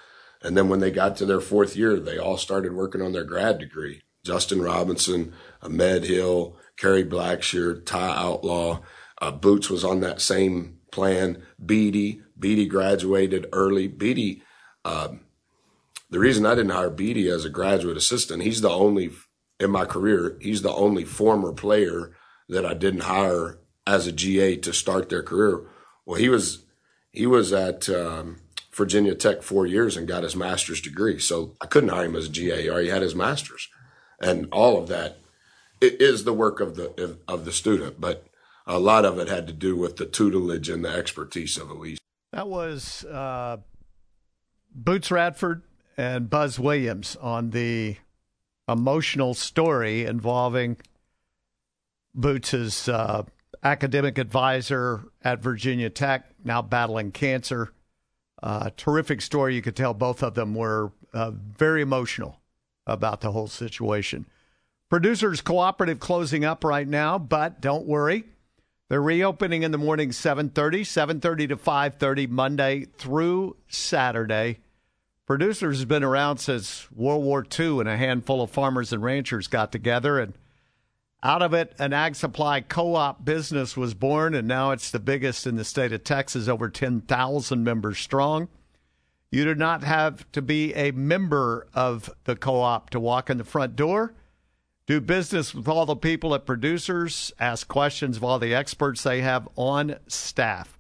[0.42, 3.26] And then when they got to their fourth year, they all started working on their
[3.26, 4.03] grad degree.
[4.24, 8.80] Justin Robinson, Ahmed Hill, Kerry Blackshear, Ty Outlaw.
[9.22, 11.44] Uh, Boots was on that same plan.
[11.64, 13.88] Beatty, Beatty graduated early.
[13.88, 14.42] Beatty,
[14.86, 15.22] um,
[16.10, 19.12] the reason I didn't hire Beatty as a graduate assistant, he's the only,
[19.60, 22.16] in my career, he's the only former player
[22.48, 25.62] that I didn't hire as a GA to start their career.
[26.06, 26.66] Well, he was,
[27.12, 28.38] he was at, um,
[28.74, 31.20] Virginia Tech four years and got his master's degree.
[31.20, 32.64] So I couldn't hire him as a GA.
[32.64, 33.70] He already had his master's
[34.24, 35.18] and all of that
[35.82, 38.26] is the work of the of the student, but
[38.66, 42.00] a lot of it had to do with the tutelage and the expertise of Elise.
[42.32, 43.58] That was uh,
[44.74, 45.64] Boots Radford
[45.98, 47.98] and Buzz Williams on the
[48.68, 50.78] emotional story involving
[52.16, 53.24] Boots's uh,
[53.62, 57.74] academic advisor at Virginia Tech, now battling cancer.
[58.42, 59.56] Uh, terrific story.
[59.56, 62.40] You could tell both of them were uh, very emotional
[62.86, 64.26] about the whole situation.
[64.90, 68.26] Producers Cooperative closing up right now, but don't worry.
[68.90, 74.60] They're reopening in the morning 7:30, 7:30 to 5:30 Monday through Saturday.
[75.26, 79.48] Producers has been around since World War II and a handful of farmers and ranchers
[79.48, 80.34] got together and
[81.24, 85.00] out of it, an ag supply co op business was born, and now it's the
[85.00, 88.50] biggest in the state of Texas, over 10,000 members strong.
[89.34, 93.40] You do not have to be a member of the co op to walk in
[93.40, 94.14] the front door,
[94.86, 99.22] do business with all the people at producers, ask questions of all the experts they
[99.22, 100.78] have on staff.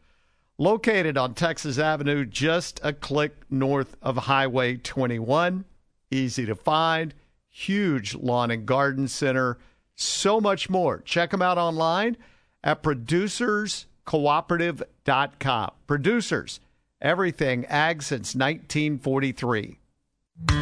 [0.59, 5.65] Located on Texas Avenue, just a click north of Highway 21.
[6.11, 7.15] Easy to find.
[7.49, 9.57] Huge lawn and garden center
[9.95, 10.99] so much more.
[10.99, 12.17] Check them out online
[12.63, 15.71] at producerscooperative.com.
[15.87, 16.59] Producers,
[17.03, 19.77] everything ag since 1943.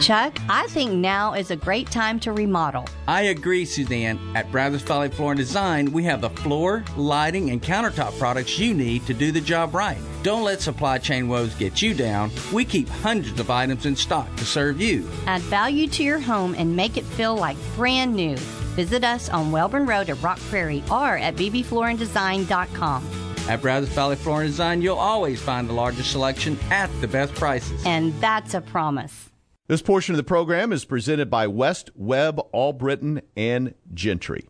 [0.01, 2.85] Chuck, I think now is a great time to remodel.
[3.07, 4.19] I agree, Suzanne.
[4.35, 8.73] At Brazos Valley Floor and Design, we have the floor, lighting, and countertop products you
[8.73, 9.97] need to do the job right.
[10.23, 12.31] Don't let supply chain woes get you down.
[12.51, 15.09] We keep hundreds of items in stock to serve you.
[15.25, 18.35] Add value to your home and make it feel like brand new.
[18.75, 23.30] Visit us on Wellborn Road at Rock Prairie or at bbfloorandddesign.com.
[23.47, 27.83] At Brazos Valley Flooring Design, you'll always find the largest selection at the best prices.
[27.85, 29.29] And that's a promise.
[29.67, 34.47] This portion of the program is presented by West Webb, Allbritton, and Gentry.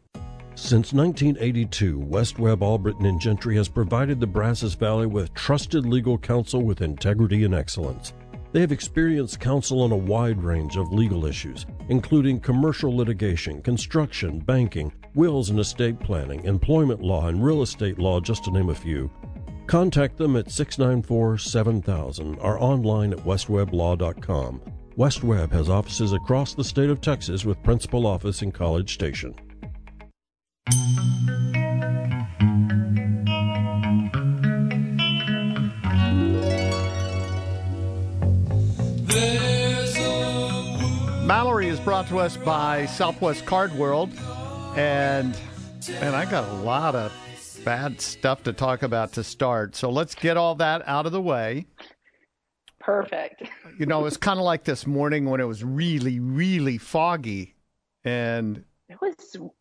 [0.56, 6.17] Since 1982, West Webb, Allbritton, and Gentry has provided the Brazos Valley with trusted legal
[6.17, 8.13] counsel with integrity and excellence.
[8.51, 14.39] They have experienced counsel on a wide range of legal issues, including commercial litigation, construction,
[14.39, 18.76] banking, wills and estate planning, employment law, and real estate law, just to name a
[18.76, 19.12] few.
[19.67, 24.62] Contact them at 694 7000 or online at westweblaw.com.
[24.97, 29.34] West Webb has offices across the state of Texas with principal office in College Station.
[41.26, 44.12] Mallory is brought to us by Southwest Card World.
[44.75, 45.38] And,
[45.89, 47.13] and I got a lot of
[47.65, 49.75] bad stuff to talk about to start.
[49.75, 51.65] So let's get all that out of the way.
[52.79, 53.43] Perfect.
[53.77, 57.55] You know, it's kind of like this morning when it was really, really foggy.
[58.03, 59.13] And It was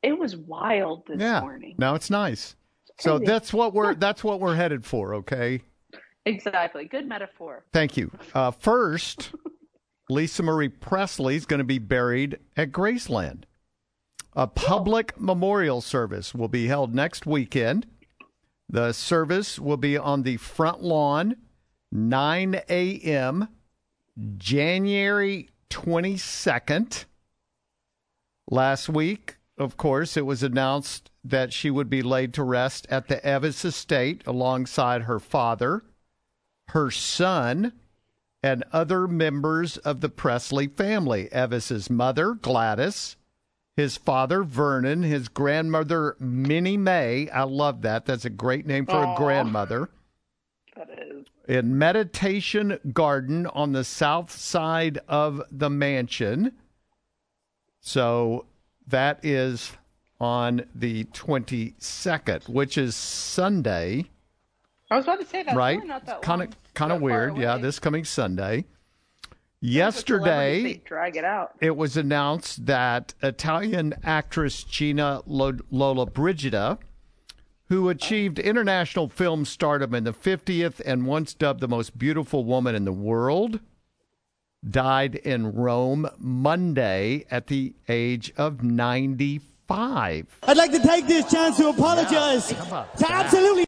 [0.02, 1.74] it was wild this yeah, morning.
[1.76, 2.56] now it's nice.
[2.98, 5.60] So that's what we're that's what we're headed for, okay?
[6.24, 6.86] Exactly.
[6.86, 7.64] Good metaphor.
[7.72, 8.10] Thank you.
[8.32, 9.32] Uh, first,
[10.08, 13.42] Lisa Marie Presley is going to be buried at Graceland.
[14.34, 17.86] A public memorial service will be held next weekend.
[18.68, 21.36] The service will be on the front lawn,
[21.90, 23.48] 9 a.m.,
[24.36, 27.06] January 22nd.
[28.48, 33.08] Last week, of course, it was announced that she would be laid to rest at
[33.08, 35.82] the Elvis estate alongside her father,
[36.68, 37.72] her son,
[38.42, 41.28] and other members of the Presley family.
[41.32, 43.16] Elvis's mother, Gladys,
[43.76, 47.28] his father, Vernon, his grandmother, Minnie Mae.
[47.30, 48.06] I love that.
[48.06, 49.90] That's a great name for a grandmother.
[50.76, 51.26] That is.
[51.48, 56.52] In Meditation Garden on the south side of the mansion.
[57.80, 58.46] So
[58.86, 59.72] that is
[60.20, 64.10] on the 22nd, which is Sunday
[64.90, 65.54] I was about to say that.
[65.54, 65.76] right?
[65.76, 67.36] Really not that Kind of kind of weird.
[67.36, 68.64] Yeah, this coming Sunday.
[69.62, 71.52] Celebrities, Yesterday, drag it out.
[71.60, 76.78] it was announced that Italian actress Gina Lo- Lollobrigida,
[77.68, 82.74] who achieved international film stardom in the 50th and once dubbed the most beautiful woman
[82.74, 83.60] in the world,
[84.68, 90.38] died in Rome Monday at the age of 95.
[90.42, 93.66] I'd like to take this chance to apologize How about to absolutely.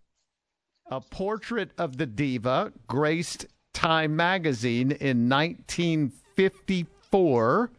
[0.90, 7.70] A portrait of the diva graced Time magazine in 1954,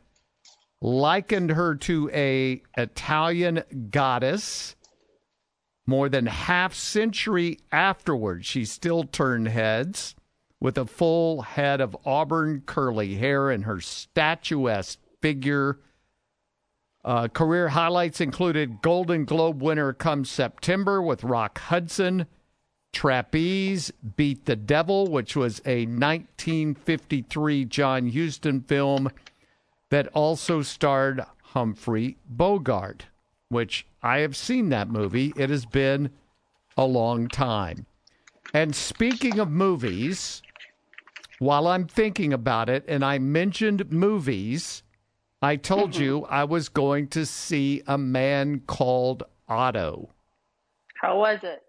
[0.81, 4.75] likened her to a Italian goddess.
[5.85, 10.15] More than half century afterwards, she still turned heads
[10.59, 15.79] with a full head of auburn curly hair and her statuesque figure.
[17.03, 22.27] Uh, career highlights included Golden Globe winner come September with Rock Hudson,
[22.93, 29.09] Trapeze, Beat the Devil, which was a 1953 John Huston film
[29.89, 33.07] that also starred Humphrey Bogart,
[33.49, 35.33] which I have seen that movie.
[35.35, 36.11] It has been
[36.77, 37.85] a long time.
[38.53, 40.41] And speaking of movies,
[41.39, 44.83] while I'm thinking about it, and I mentioned movies,
[45.41, 46.03] I told mm-hmm.
[46.03, 50.09] you I was going to see a man called Otto.
[51.01, 51.63] How was it?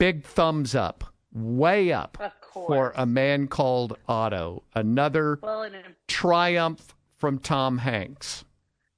[0.00, 2.16] Big thumbs up, way up
[2.54, 4.62] for a man called Otto.
[4.74, 5.70] Another Well,
[6.08, 8.46] triumph from Tom Hanks.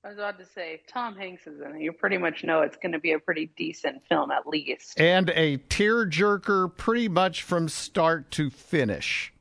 [0.04, 1.82] I was about to say, Tom Hanks is in it.
[1.82, 5.00] You pretty much know it's going to be a pretty decent film, at least.
[5.00, 9.32] and a tearjerker pretty much from start to finish.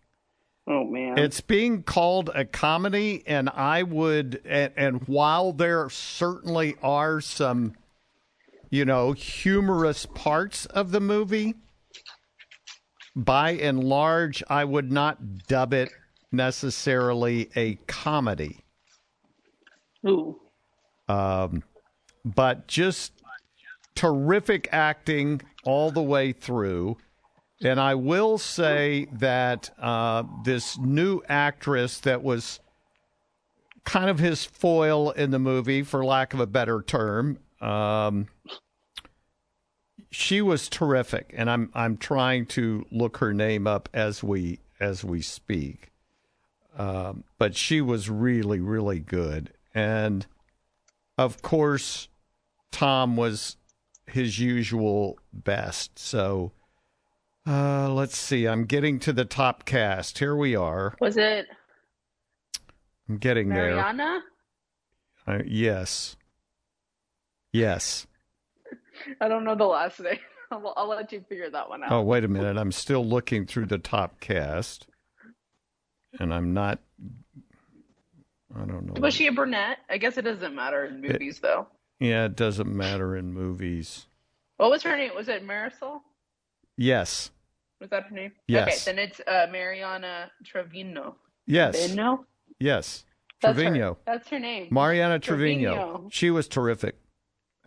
[0.65, 6.73] Oh man, It's being called a comedy, and I would, and, and while there certainly
[6.81, 7.73] are some,
[8.71, 11.55] you know, humorous parts of the movie,
[13.15, 15.89] by and large, I would not dub it
[16.31, 18.63] necessarily a comedy.
[20.07, 20.39] Ooh.
[21.09, 21.63] Um,
[22.23, 23.11] but just
[23.93, 26.97] terrific acting all the way through.
[27.61, 32.61] And I will say that uh, this new actress that was
[33.83, 38.27] kind of his foil in the movie, for lack of a better term, um,
[40.11, 41.33] she was terrific.
[41.35, 45.91] And I'm I'm trying to look her name up as we as we speak.
[46.77, 50.25] Um, but she was really really good, and
[51.17, 52.07] of course,
[52.71, 53.57] Tom was
[54.05, 55.99] his usual best.
[55.99, 56.51] So
[57.45, 58.47] uh, let's see.
[58.47, 60.19] I'm getting to the top cast.
[60.19, 60.95] Here we are.
[60.99, 61.47] Was it
[63.09, 64.21] I'm getting Mariana?
[65.25, 65.35] there.
[65.39, 66.15] Uh, yes.
[67.51, 68.07] Yes.
[69.19, 70.19] I don't know the last name.
[70.51, 71.91] I'll, I'll let you figure that one out.
[71.91, 72.57] Oh, wait a minute.
[72.57, 74.87] I'm still looking through the top cast.
[76.19, 76.79] And I'm not.
[78.53, 79.01] I don't know.
[79.01, 79.77] Was she a brunette?
[79.89, 81.67] I guess it doesn't matter in movies, though.
[82.01, 84.07] Yeah, it doesn't matter in movies.
[84.57, 85.11] What was her name?
[85.15, 86.01] Was it Marisol?
[86.77, 87.31] Yes.
[87.79, 88.31] Was that her name?
[88.47, 88.67] Yes.
[88.87, 91.15] Okay, then it's uh, Mariana Trevino.
[91.47, 91.77] Yes.
[91.79, 92.25] Trevino?
[92.59, 93.05] Yes.
[93.41, 93.63] That's her.
[93.63, 93.97] Trevino.
[94.05, 94.67] That's her name.
[94.69, 95.73] Mariana Trevino.
[95.73, 96.07] Trevino.
[96.11, 96.95] She was terrific.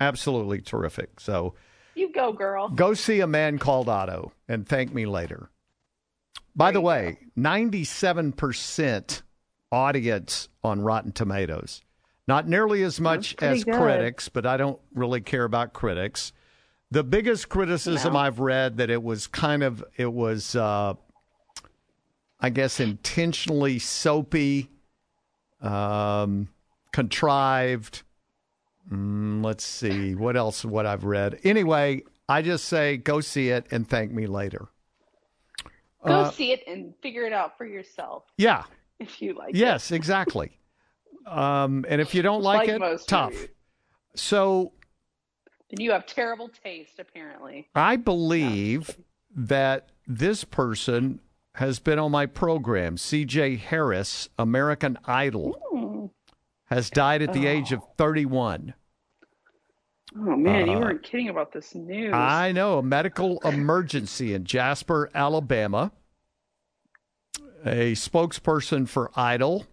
[0.01, 1.21] Absolutely terrific.
[1.21, 1.55] So
[1.95, 2.69] You go, girl.
[2.69, 5.51] go see a man called Otto and thank me later.
[6.57, 9.23] By the way, 97%
[9.73, 11.83] audience on Rotten Tomatoes.
[12.27, 13.75] Not nearly as much as good.
[13.75, 16.33] critics, but I don't really care about critics.
[16.91, 18.19] The biggest criticism No.
[18.21, 20.95] I've read that it was kind of it was uh,
[22.41, 24.71] I guess intentionally soapy,
[25.61, 26.49] um,
[26.93, 28.03] contrived.
[28.91, 30.65] Mm, let's see what else.
[30.65, 31.41] What I've read.
[31.45, 34.69] Anyway, I just say go see it and thank me later.
[36.07, 38.65] Go Uh, see it and figure it out for yourself Yeah.
[38.99, 39.57] if you like it.
[39.57, 40.59] Yes, exactly.
[41.27, 43.33] Um, and if you don't like, like it, tough.
[43.33, 43.49] movies.
[44.15, 44.73] So
[45.71, 47.69] Then you have terrible taste, apparently.
[47.75, 48.99] I believe
[49.35, 51.21] that this person
[51.55, 52.97] has been on my program.
[52.97, 55.57] CJ Harris, American Idol,
[56.75, 58.75] has died at the age of 31.
[60.17, 62.13] Oh man, you Uh, weren't kidding about this news.
[62.13, 65.93] I know a medical emergency in Jasper, Alabama.
[67.65, 69.67] A spokesperson for Idol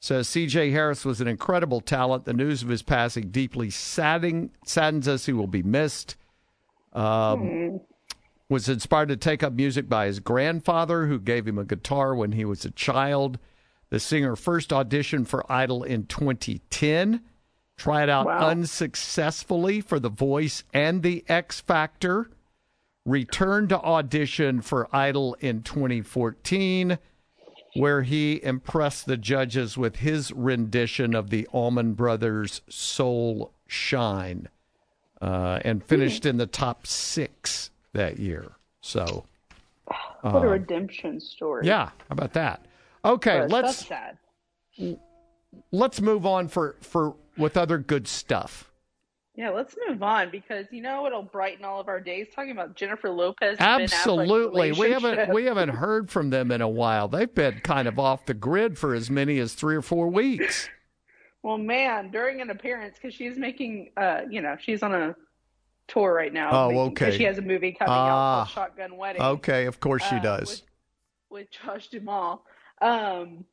[0.00, 2.24] says CJ Harris was an incredible talent.
[2.24, 5.26] The news of his passing deeply saddening, saddens us.
[5.26, 6.16] He will be missed.
[6.92, 7.80] Um,
[8.48, 12.32] was inspired to take up music by his grandfather, who gave him a guitar when
[12.32, 13.38] he was a child.
[13.90, 17.20] The singer first auditioned for Idol in 2010,
[17.76, 18.48] tried out Wow.
[18.48, 22.30] unsuccessfully for The Voice and The X Factor,
[23.04, 26.98] returned to audition for Idol in 2014,
[27.74, 34.48] where he impressed the judges with his rendition of the Allman Brothers' Soul Shine
[35.20, 38.52] uh, and finished in the top six that year.
[38.82, 39.24] So,
[40.20, 41.66] what a uh, redemption story.
[41.66, 42.64] yeah, how about that?
[43.04, 44.98] Okay, But let's That's
[45.70, 48.70] let's move on for for with other good stuff.
[49.36, 52.26] Yeah, let's move on because you know it'll brighten all of our days?
[52.34, 53.56] Talking about Jennifer Lopez.
[53.58, 57.08] and Ben Affleck's Absolutely, we haven't we haven't heard from them in a while.
[57.08, 60.68] They've been kind of off the grid for as many as three or four weeks.
[61.42, 65.16] Well, man, during an appearance, because she's making, uh, you know, she's on a
[65.88, 66.50] tour right now.
[66.52, 67.16] Oh, making- 'cause okay.
[67.16, 68.44] She has a movie coming out Ah.
[68.44, 69.22] called Shotgun Wedding.
[69.22, 70.50] Okay, of course she uh, does.
[71.30, 72.42] With, with Josh Duhamel.
[72.80, 73.44] Um,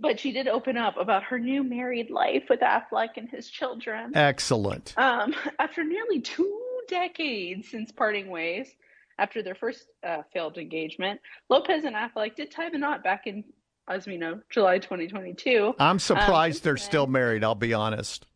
[0.00, 4.12] but she did open up about her new married life with Affleck and his children.
[4.16, 4.94] Excellent.
[4.96, 8.74] Um, after nearly two decades since parting ways,
[9.18, 13.44] after their first uh, failed engagement, Lopez and Affleck did tie the knot back in,
[13.88, 15.74] as we know, July 2022.
[15.78, 17.44] I'm Um, surprised they're still married.
[17.44, 18.26] I'll be honest.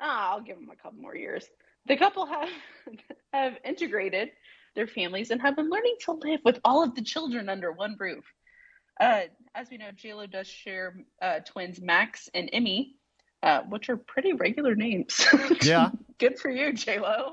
[0.00, 1.44] Ah, I'll give them a couple more years.
[1.86, 2.48] The couple have
[3.32, 4.30] have integrated
[4.74, 7.96] their families and have been learning to live with all of the children under one
[7.98, 8.24] roof.
[9.00, 9.22] Uh,
[9.54, 12.96] as we know, JLo does share uh, twins Max and Emmy,
[13.42, 15.26] uh, which are pretty regular names.
[15.62, 15.90] Yeah.
[16.18, 17.32] Good for you, JLo.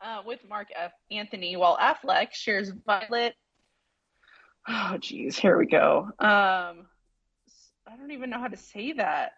[0.00, 0.92] Uh, with Marc F.
[1.10, 3.34] Anthony, while Affleck shares Violet.
[4.68, 6.08] Oh, geez, here we go.
[6.18, 6.86] Um,
[7.86, 9.32] I don't even know how to say that.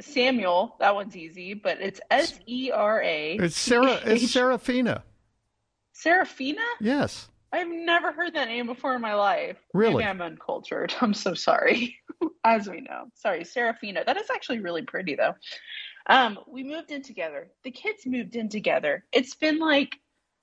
[0.00, 3.36] Samuel, that one's easy, but it's S E R A.
[3.36, 3.98] It's Sarah.
[4.04, 5.02] It's Seraphina.
[5.92, 6.62] Seraphina?
[6.80, 7.28] Yes.
[7.56, 9.56] I've never heard that name before in my life.
[9.72, 9.94] Really?
[9.94, 10.94] Maybe I'm uncultured.
[11.00, 11.96] I'm so sorry.
[12.44, 13.06] As we know.
[13.14, 14.04] Sorry, Seraphina.
[14.04, 15.34] That is actually really pretty though.
[16.08, 17.48] Um, we moved in together.
[17.64, 19.04] The kids moved in together.
[19.10, 19.96] It's been like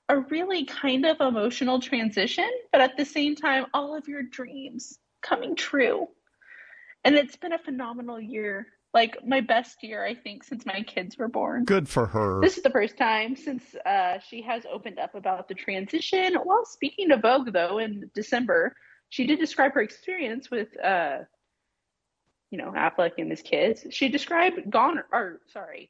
[0.09, 4.97] a really kind of emotional transition, but at the same time, all of your dreams
[5.21, 6.07] coming true.
[7.05, 8.67] And it's been a phenomenal year.
[8.93, 11.65] Like my best year, I think, since my kids were born.
[11.65, 12.41] Good for her.
[12.41, 16.37] This is the first time since uh, she has opened up about the transition.
[16.45, 18.75] Well, speaking to Vogue, though, in December,
[19.09, 21.19] she did describe her experience with, uh,
[22.51, 23.85] you know, Affleck and his kids.
[23.89, 25.89] She described Garner, or sorry,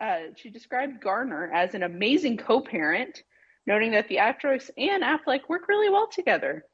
[0.00, 3.22] uh, she described Garner as an amazing co-parent,
[3.68, 6.64] noting that the actress and Affleck work really well together.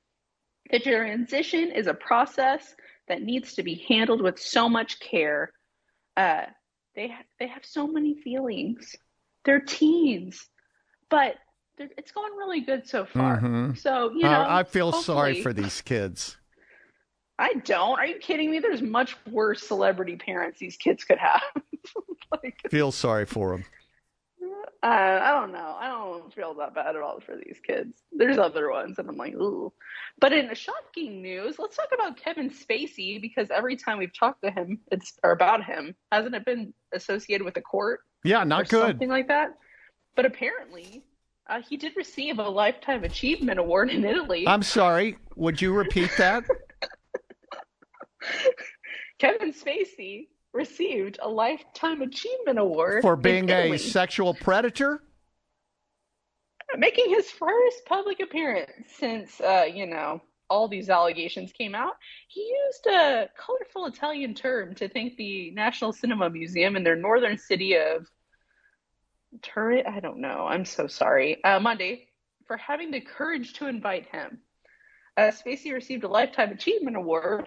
[0.71, 2.75] The transition is a process
[3.09, 5.53] that needs to be handled with so much care.
[6.19, 6.47] Uh,
[6.97, 8.97] they ha- they have so many feelings.
[9.45, 10.49] They're teens,
[11.09, 11.37] but
[11.77, 13.41] they're, it's going really good so far.
[13.41, 13.79] Mhm.
[13.79, 16.37] So you know, I, I feel sorry for these kids.
[17.39, 17.99] I don't.
[18.01, 18.59] Are you kidding me?
[18.59, 21.41] There's much worse celebrity parents these kids could have.
[22.71, 23.65] Feel sorry for them.
[24.81, 24.87] Uh,
[25.23, 25.77] I don't know.
[25.77, 28.01] I don't feel that bad at all for these kids.
[28.13, 29.73] There's other ones, and I'm like, ooh.
[30.21, 34.53] But in shocking news, let's talk about Kevin Spacey because every time we've talked to
[34.53, 38.01] him, it's or about him, hasn't it been associated with a court?
[38.23, 38.87] Yeah, not good.
[38.87, 39.59] Something like that.
[40.15, 41.03] But apparently,
[41.49, 44.47] uh, he did receive a lifetime achievement award in Italy.
[44.47, 45.17] I'm sorry.
[45.35, 46.45] Would you repeat that?
[49.19, 50.29] Kevin Spacey
[50.59, 55.01] received a lifetime achievement award For being a sexual predator?
[56.77, 61.95] making his first public appearance since uh, you know all these allegations came out.
[62.29, 67.39] He used a colorful Italian term to thank the National Cinema Museum in their northern
[67.39, 68.07] city of
[69.43, 69.87] Turin.
[69.87, 70.47] I don't know.
[70.49, 71.43] I'm so sorry.
[71.45, 72.09] Uh, Monday
[72.47, 74.39] for having the courage to invite him.
[75.17, 77.47] Uh, Spacey received a lifetime achievement award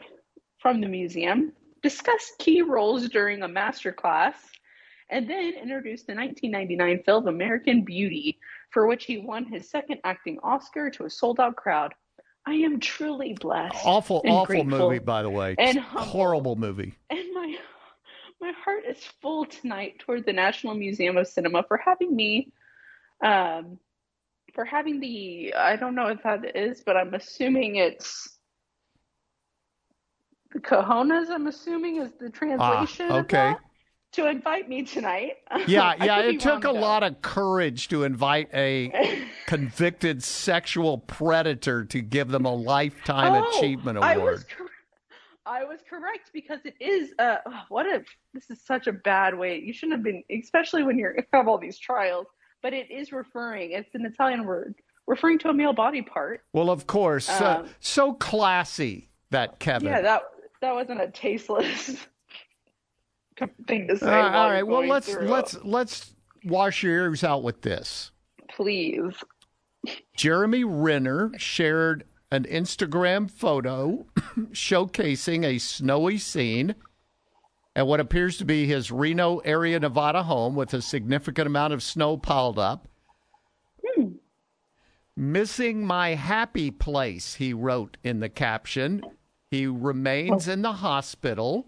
[0.60, 4.36] from the museum, discussed key roles during a master class,
[5.10, 10.40] and then introduced the 1999 film American Beauty, for which he won his second acting
[10.44, 11.94] Oscar to a sold out crowd.
[12.46, 13.86] I am truly blessed.
[13.86, 15.56] Awful, awful movie, by the way.
[15.60, 16.96] And Horrible movie.
[17.10, 17.58] And my
[18.40, 22.52] my heart is full tonight toward the National Museum of Cinema for having me
[23.24, 23.78] um
[24.54, 28.40] for having the I don't know if that is, but I'm assuming it's
[30.52, 33.38] the cojones, I'm assuming is the translation of Ah, okay.
[33.38, 33.60] that,
[34.14, 35.38] to invite me tonight.
[35.68, 36.20] Yeah, yeah.
[36.22, 36.74] It took a though.
[36.74, 43.58] lot of courage to invite a convicted sexual predator to give them a lifetime Oh,
[43.58, 44.34] achievement I award.
[44.34, 44.68] was cor-
[45.46, 47.14] I was correct because it is.
[47.18, 49.58] Uh, oh, what if this is such a bad way?
[49.60, 52.28] You shouldn't have been, especially when you're have all these trials.
[52.62, 53.72] But it is referring.
[53.72, 54.76] It's an Italian word
[55.08, 56.42] referring to a male body part.
[56.54, 59.88] Well, of course, uh, Um, so classy that Kevin.
[59.88, 60.22] Yeah, that
[60.62, 62.06] that wasn't a tasteless
[63.68, 64.06] thing to say.
[64.06, 64.68] all right, while all right.
[64.68, 66.14] Well, let's through let's let's
[66.46, 68.12] wash your ears out with this.
[68.50, 69.14] please.
[70.16, 74.06] Jeremy Renner shared an Instagram photo
[74.52, 76.76] showcasing a snowy scene
[77.76, 81.82] at what appears to be his Reno area, Nevada home with a significant amount of
[81.82, 82.88] snow piled up.
[83.84, 84.10] Hmm.
[85.16, 89.02] Missing my happy place, he wrote in the caption.
[89.52, 91.68] He remains in the hospital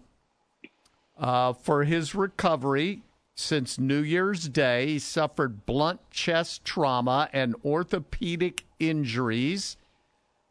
[1.18, 3.02] uh, for his recovery
[3.36, 4.86] since New Year's Day.
[4.86, 9.76] He suffered blunt chest trauma and orthopedic injuries,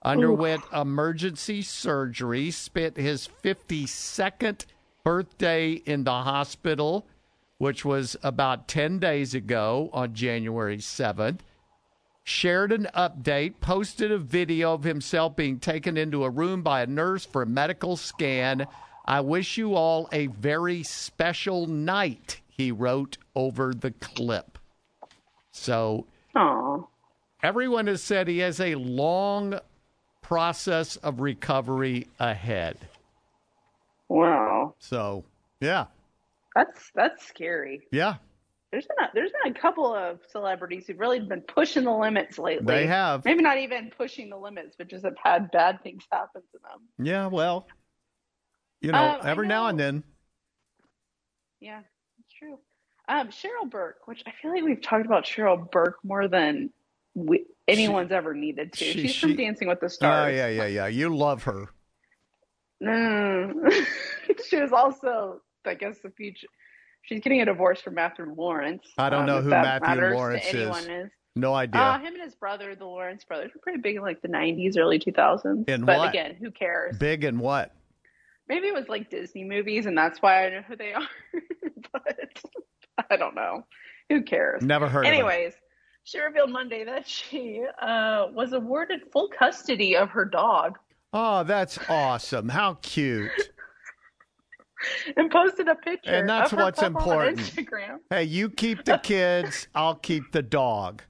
[0.04, 4.68] underwent emergency surgery, spent his 52nd
[5.04, 7.08] birthday in the hospital,
[7.58, 11.40] which was about 10 days ago on January 7th.
[12.26, 16.88] Shared an update, posted a video of himself being taken into a room by a
[16.88, 18.66] nurse for a medical scan.
[19.06, 24.58] I wish you all a very special night, he wrote over the clip.
[25.52, 26.06] So
[26.36, 26.84] Aw.
[27.44, 29.60] everyone has said he has a long
[30.22, 32.78] process of recovery ahead.
[34.08, 35.26] Wow, So,
[35.60, 35.86] yeah.
[36.56, 37.82] that's that's scary.
[37.92, 38.16] Yeah.
[38.74, 42.40] There's been a, there's been a couple of celebrities who've really been pushing the limits
[42.40, 42.66] lately.
[42.66, 43.24] They have.
[43.24, 47.06] Maybe not even pushing the limits, but just have had bad things happen to them.
[47.06, 47.68] Yeah, well,
[48.82, 50.04] you know, Um, every now and then.
[51.60, 51.82] Yeah,
[52.20, 52.58] it's true.
[53.08, 56.72] Um, Cheryl Burke, which I feel like we've talked about Cheryl Burke more than
[57.14, 58.86] we, anyone's ever needed to.
[58.86, 60.32] she- She's she- from Dancing with the Stars.
[60.32, 60.88] Oh, yeah, yeah, yeah.
[60.88, 61.68] You love her.
[62.84, 63.86] Mm.
[64.50, 66.48] she was also, I guess, the future.
[67.04, 68.88] She's getting a divorce from Matthew Lawrence.
[68.98, 70.78] I don't um, know who Matthew Lawrence is.
[70.88, 71.10] is.
[71.36, 71.82] No idea.
[71.82, 74.78] Uh, him and his brother, the Lawrence brothers, were pretty big in like the '90s,
[74.78, 75.68] early 2000s.
[75.68, 76.10] In but what?
[76.10, 76.98] again, who cares?
[76.98, 77.74] Big and what?
[78.48, 81.08] Maybe it was like Disney movies, and that's why I know who they are.
[81.92, 82.44] but
[83.10, 83.66] I don't know.
[84.10, 84.62] Who cares?
[84.62, 85.12] Never heard of.
[85.12, 85.54] Anyways,
[86.04, 90.78] she revealed Monday that she uh, was awarded full custody of her dog
[91.14, 92.50] Oh, that's awesome.
[92.50, 93.30] How cute.
[95.18, 96.12] and posted a picture.
[96.12, 97.40] And that's of what's important.
[97.40, 98.00] Instagram.
[98.10, 101.02] Hey, you keep the kids, I'll keep the dog.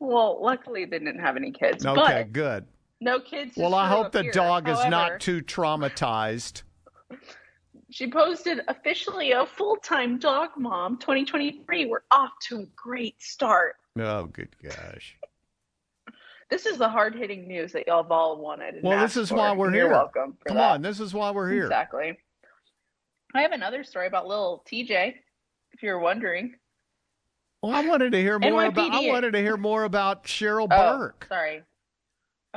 [0.00, 1.86] Well, luckily they didn't have any kids.
[1.86, 2.66] Okay, good.
[3.00, 3.56] no kids.
[3.56, 4.32] Well, I hope the here.
[4.32, 6.62] dog is not too traumatized.
[7.90, 11.86] She posted officially a full time dog mom 2023.
[11.86, 13.76] We're off to a great start.
[13.98, 15.16] Oh, good gosh.
[16.50, 18.76] This is the hard hitting news that y'all have all wanted.
[18.82, 19.36] Well, this is for.
[19.36, 19.90] why we're You're here.
[19.90, 20.36] welcome.
[20.46, 20.72] Come that.
[20.72, 21.64] on, this is why we're here.
[21.64, 22.18] Exactly.
[23.36, 25.14] I have another story about little TJ,
[25.72, 26.54] if you're wondering.
[27.62, 28.92] Well, I wanted to hear more about.
[28.92, 31.26] I wanted to hear more about Cheryl Oh, Burke.
[31.28, 31.62] sorry.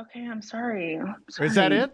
[0.00, 0.98] Okay, I'm sorry.
[0.98, 1.92] I'm Is that it?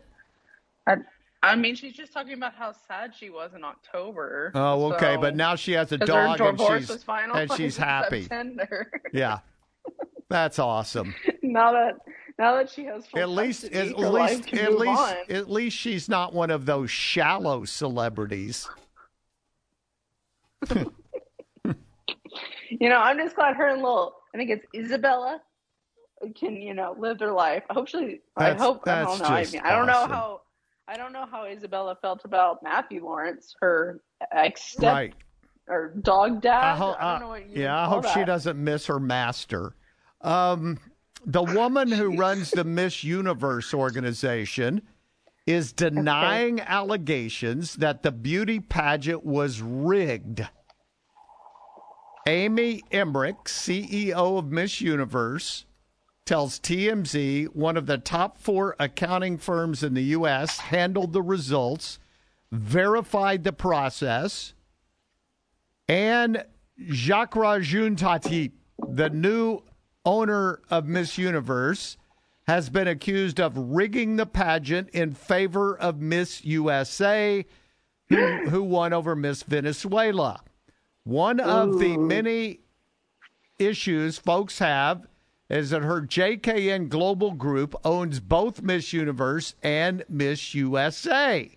[0.87, 0.97] I,
[1.43, 4.53] I mean, she's just talking about how sad she was in October.
[4.55, 5.15] Oh, okay.
[5.15, 8.23] so- But now she has a dog and she's and she's happy.
[8.23, 8.91] September.
[9.13, 9.39] Yeah,
[10.29, 11.15] that's awesome.
[11.43, 11.95] now that
[12.39, 15.17] now that she has At least, at least, at least, on.
[15.31, 18.69] at least she's not one of those shallow celebrities.
[22.69, 25.41] You know, I'm just glad her and little, I think it's Isabella,
[26.35, 27.63] can you know live their life.
[27.71, 28.21] I hope she.
[28.37, 28.87] I hope.
[28.89, 29.25] I don't know.
[29.27, 30.11] I mean, I don't awesome.
[30.11, 30.41] know how.
[30.89, 34.01] I don't know how Isabella felt about Matthew Lawrence, her
[34.33, 35.15] ex step Right.
[35.69, 36.65] or dog dad.
[36.65, 39.75] I I, ho- don't know what you yeah, I hope she doesn't miss her master.
[40.23, 40.79] Um,
[41.25, 44.83] the woman who runs the Miss Universe organization
[45.47, 50.47] is denying allegations that the beauty pageant was rigged.
[52.27, 55.65] Amy Emmerich, CEO of Miss Universe,
[56.25, 60.59] tells TMZ one of the top four accounting firms in the U.S.
[60.59, 62.01] handled the results,
[62.51, 64.55] verified the process,
[65.89, 66.45] and
[66.91, 68.53] Jacques Rajun Tati,
[68.89, 69.63] the new
[70.07, 71.99] owner of Miss Universe,
[72.47, 77.45] has been accused of rigging the pageant in favor of Miss USA,
[78.09, 80.41] who, who won over Miss Venezuela.
[81.05, 82.61] One of the many
[83.59, 85.07] issues folks have
[85.49, 91.51] is that her JKN Global Group owns both Miss Universe and Miss USA.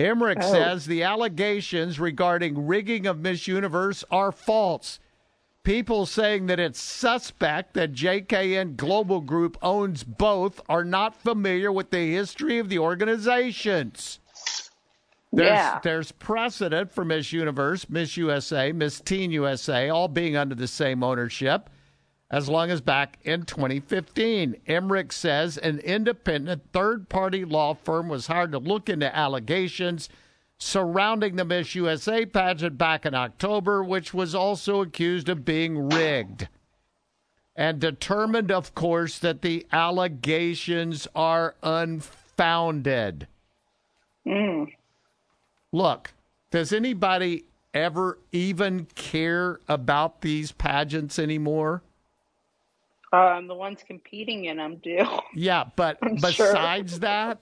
[0.00, 0.52] Emmerich Oh.
[0.52, 5.00] says the allegations regarding rigging of Miss Universe are false.
[5.68, 11.90] People saying that it's suspect that JKN Global Group owns both are not familiar with
[11.90, 14.18] the history of the organizations.
[15.30, 15.78] There's, Yeah.
[15.82, 21.02] there's precedent for Miss Universe, Miss USA, Miss Teen USA, all being under the same
[21.02, 21.68] ownership
[22.30, 24.56] as long as back in 2015.
[24.66, 30.08] Emmerich says an independent third party law firm was hired to look into allegations
[30.58, 36.48] surrounding the Miss USA pageant back in October, which was also accused of being rigged.
[37.56, 43.26] And determined, of course, that the allegations are unfounded.
[45.72, 46.12] Look,
[46.50, 47.44] does anybody
[47.74, 51.82] ever even care about these pageants anymore?
[53.12, 54.98] Um, the ones competing in them do.
[55.34, 56.52] Yeah, but I'm sure.
[56.52, 57.40] besides that,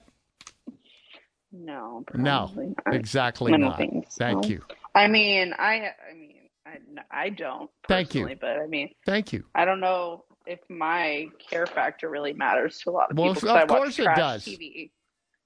[1.51, 2.03] No.
[2.13, 2.95] no, probably not.
[2.95, 4.17] exactly I don't so.
[4.17, 4.61] Thank you.
[4.93, 6.33] I mean, I, I mean,
[6.65, 6.79] I,
[7.25, 7.69] I don't.
[7.87, 8.27] Thank you.
[8.39, 9.45] But I mean, Thank you.
[9.55, 13.49] I don't know if my care factor really matters to a lot of Well, people.
[13.49, 14.45] Of I watch course it does.
[14.45, 14.91] TV.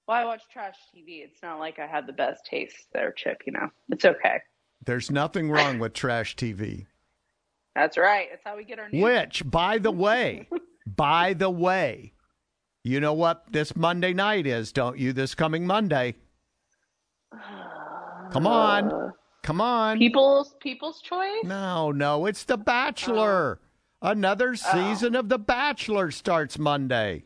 [0.08, 1.24] Well, I watch trash TV.
[1.24, 3.42] It's not like I have the best taste there, Chip.
[3.46, 4.40] You know, it's okay.
[4.84, 6.86] There's nothing wrong with trash TV.
[7.74, 8.28] That's right.
[8.30, 9.02] That's how we get our news.
[9.02, 10.48] Which, by the way,
[10.86, 12.12] by the way,
[12.84, 15.12] you know what this Monday night is, don't you?
[15.12, 16.14] This coming Monday.
[18.30, 18.92] Come on.
[18.92, 19.10] Uh,
[19.42, 19.98] Come on.
[19.98, 21.44] People's People's Choice.
[21.44, 23.60] No, no, it's The Bachelor.
[23.60, 24.10] Oh.
[24.10, 24.54] Another oh.
[24.54, 27.24] season of The Bachelor starts Monday.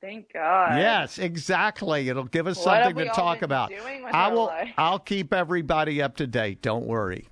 [0.00, 0.76] Thank God.
[0.76, 2.08] Yes, exactly.
[2.08, 3.72] It'll give us What something to talk about.
[4.12, 4.68] I will life?
[4.76, 6.62] I'll keep everybody up to date.
[6.62, 7.28] Don't worry.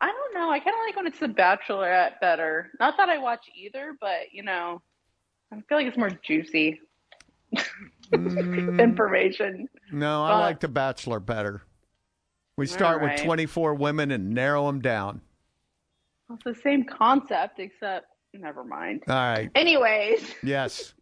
[0.00, 0.46] I don't know.
[0.46, 0.50] know.
[0.50, 2.70] I kind of like when it's The Bachelorette better.
[2.80, 4.82] Not that I watch either, but you know,
[5.52, 6.80] I feel like it's more juicy
[8.12, 8.80] Mm.
[8.80, 9.68] information.
[9.92, 11.62] No, I But- like The Bachelor better.
[12.56, 13.14] We start right.
[13.18, 15.20] with 24 women and narrow them down.
[16.32, 19.02] It's the same concept, except never mind.
[19.08, 19.50] All right.
[19.54, 20.94] Anyways, Yes.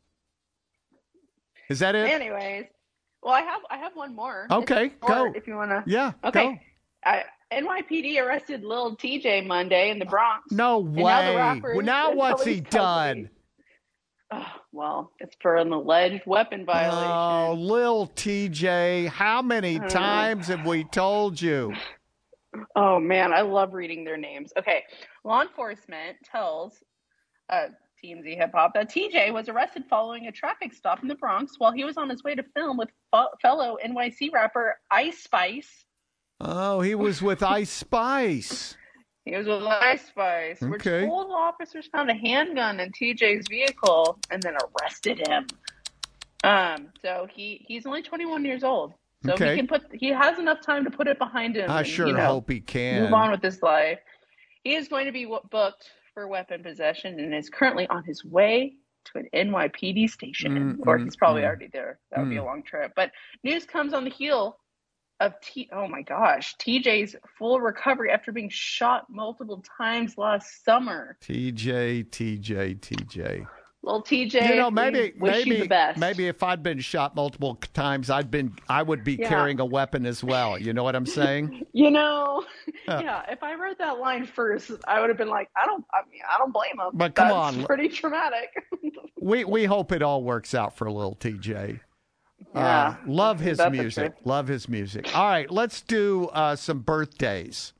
[1.70, 2.08] Is that it?
[2.10, 2.66] anyways.
[3.22, 4.46] Well, I have I have one more.
[4.50, 5.32] Okay, go.
[5.34, 5.82] If you wanna.
[5.86, 6.44] Yeah, Okay.
[6.54, 6.58] go.
[7.04, 10.50] I, NYPD arrested Lil TJ Monday in the Bronx.
[10.52, 11.36] No now way.
[11.36, 13.30] rapper Well, now what's he done?
[14.74, 17.08] Well, it's for an alleged weapon violation.
[17.08, 19.88] Oh, Lil TJ, how many Uh.
[19.88, 21.72] times have we told you?
[22.74, 24.52] Oh man, I love reading their names.
[24.58, 24.82] Okay,
[25.24, 26.82] law enforcement tells
[27.50, 27.66] uh,
[28.04, 31.72] TMZ Hip Hop that TJ was arrested following a traffic stop in the Bronx while
[31.72, 35.84] he was on his way to film with fo- fellow NYC rapper Ice Spice.
[36.40, 38.76] Oh, he was with Ice Spice.
[39.24, 40.62] He was with Ice Spice.
[40.62, 41.06] Okay.
[41.06, 45.46] told officers found a handgun in TJ's vehicle and then arrested him.
[46.42, 48.92] Um, so he he's only 21 years old.
[49.24, 49.52] So Okay.
[49.52, 51.70] he can put he has enough time to put it behind him.
[51.70, 53.04] I and, sure you know, hope he can.
[53.04, 53.98] move on with his life.
[54.62, 58.74] He is going to be booked for weapon possession and is currently on his way
[59.06, 61.46] to an NYPD station, Mm, or mm, he's probably mm.
[61.46, 61.98] already there.
[62.10, 62.46] That would be a Mm.
[62.46, 62.92] long trip.
[62.94, 63.10] But
[63.42, 64.58] news comes on the heel
[65.20, 65.68] of T.
[65.72, 71.16] Oh my gosh, TJ's full recovery after being shot multiple times last summer.
[71.22, 73.46] TJ, TJ, TJ.
[73.82, 75.98] Little TJ, you know, maybe, we wish you maybe, the best.
[76.00, 79.28] maybe if I'd been shot multiple times, I'd been, I would be Yeah.
[79.28, 80.58] carrying a weapon as well.
[80.58, 81.66] You know what I'm saying?
[81.74, 82.44] You know,
[82.88, 83.00] Uh.
[83.02, 83.22] yeah.
[83.28, 85.84] If I read that line first, I would have been like, I don't.
[85.92, 86.92] I mean, I don't blame him.
[86.94, 87.64] But come That's on.
[87.64, 88.48] pretty traumatic.
[89.20, 91.80] we we hope it all works out for little TJ.
[92.54, 94.14] Yeah, Uh, love his that's music.
[94.24, 95.14] Love his music.
[95.16, 97.72] All right, let's do uh, some birthdays.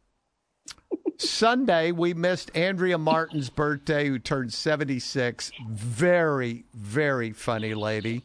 [1.16, 5.53] Sunday, we missed Andrea Martin's birthday, who turned 76.
[5.68, 8.22] Very, very funny lady.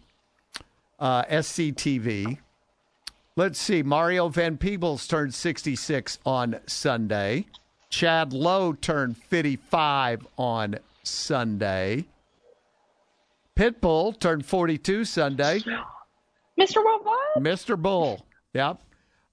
[1.00, 2.40] Uh, SCTV.
[3.36, 3.84] Let's see.
[3.84, 7.46] Mario Van Peebles turned 66 on Sunday.
[7.90, 12.06] Chad Lowe turned 55 on Sunday.
[13.56, 15.62] Pitbull turned 42 Sunday.
[16.60, 16.84] Mr.
[16.84, 17.16] Worldwide.
[17.38, 17.82] Mr.
[17.82, 18.26] Bull.
[18.54, 18.82] Yep.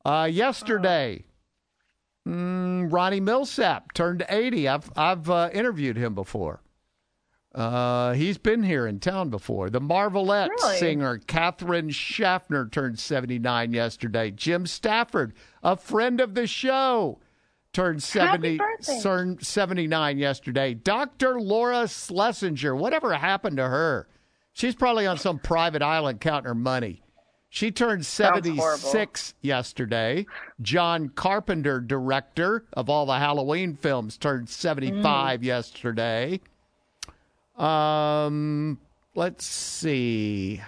[0.04, 1.24] Uh, yesterday,
[2.26, 4.68] mm, Ronnie Milsap turned 80.
[4.68, 6.62] I've, I've uh, interviewed him before.
[7.54, 9.70] Uh, he's been here in town before.
[9.70, 10.76] The Marvelette Really?
[10.76, 14.30] singer Katherine Schaffner turned 79 yesterday.
[14.30, 17.18] Jim Stafford, a friend of the show,
[17.72, 18.60] turned 70,
[19.02, 20.74] turned 79 yesterday.
[20.74, 21.40] Dr.
[21.40, 24.06] Laura Schlesinger, whatever happened to her?
[24.52, 27.02] She's probably on some private island counting her money.
[27.48, 30.26] She turned 76 yesterday.
[30.60, 36.40] John Carpenter, director of all the Halloween films, turned 75 yesterday.
[37.56, 38.78] Um,
[39.14, 40.60] let's see.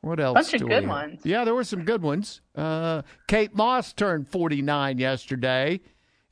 [0.00, 0.34] What else?
[0.34, 0.90] Bunch of do we good have?
[0.90, 1.20] ones.
[1.24, 2.40] Yeah, there were some good ones.
[2.56, 5.80] Uh, Kate Moss turned 49 yesterday.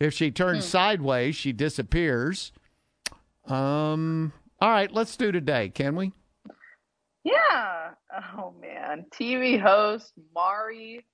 [0.00, 0.70] If she turns Hmm.
[0.70, 2.52] sideways, she disappears.
[3.46, 6.12] Um, all right, let's do today, can we?
[7.24, 7.90] Yeah.
[8.36, 11.04] Oh man, TV host Maury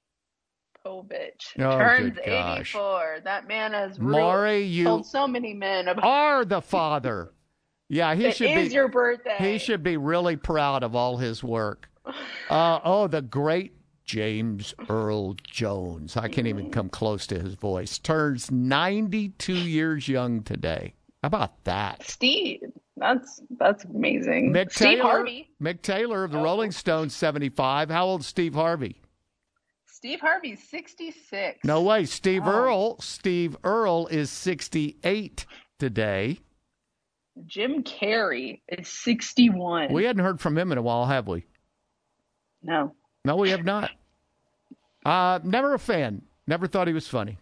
[0.84, 3.18] Povich Oh, turns 84.
[3.24, 6.04] That man has Maury, really you told so many men about.
[6.04, 7.32] are the father.
[7.88, 8.74] Yeah, he It should is be.
[8.74, 9.36] your birthday.
[9.38, 11.88] He should be really proud of all his work.
[12.50, 13.72] Uh, oh, the great
[14.04, 16.16] James Earl Jones.
[16.16, 17.98] I can't even come close to his voice.
[17.98, 20.94] Turns 92 years young today.
[21.27, 22.05] How about that?
[22.05, 22.61] Steve.
[22.97, 24.53] That's that's amazing.
[24.53, 25.49] Mick Steve Taylor, Harvey.
[25.61, 25.64] Oh.
[25.64, 27.91] Mick Taylor of the Rolling Stones, 75.
[27.91, 29.03] How old Steve Harvey?
[29.87, 31.64] Steve Harvey's 66.
[31.64, 32.05] No way.
[32.05, 32.49] Steve Oh.
[32.51, 33.01] Earle.
[33.01, 35.47] Steve Earle is 68
[35.81, 36.39] today.
[37.45, 39.93] Jim Carrey is 61.
[39.93, 41.45] We hadn't heard from him in a while, have we?
[42.62, 42.95] no.
[43.24, 43.91] No, we have not.
[45.05, 46.22] Uh, never a fan.
[46.47, 47.39] Never thought he was funny.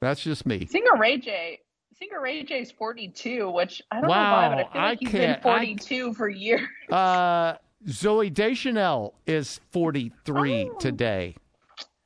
[0.00, 0.64] That's just me.
[0.64, 1.60] Singer Ray J.
[1.98, 4.90] Singer Ray J is 42, which I don't Wow, know why, but I feel like
[4.90, 6.68] I he's been I- 42 for years.
[6.90, 7.54] Uh,
[7.86, 11.34] Zooey Deschanel is 43 today.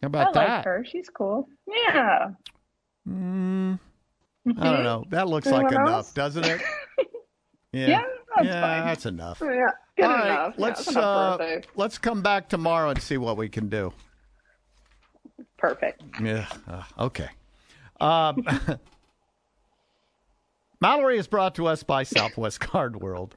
[0.01, 0.41] How about Oh.
[0.41, 0.65] I like that?
[0.65, 0.85] her.
[0.85, 1.49] She's cool.
[1.67, 2.31] Yeah.
[3.09, 3.79] Mm,
[4.59, 5.05] I don't know.
[5.11, 6.61] That looks like Anyone enough, doesn't it?
[7.75, 8.03] Yeah, Yeah,
[8.37, 8.87] that's yeah, fine.
[8.87, 9.41] that's enough.
[9.43, 10.55] Yeah, good All right, enough.
[10.59, 13.95] Yeah, let's enough uh, let's come back tomorrow and see what we can do.
[15.57, 16.03] Perfect.
[16.23, 16.47] Yeah.
[16.69, 17.29] uh, okay.
[17.99, 18.45] Um,
[20.83, 23.37] Mallory is brought to us by Southwest Card World.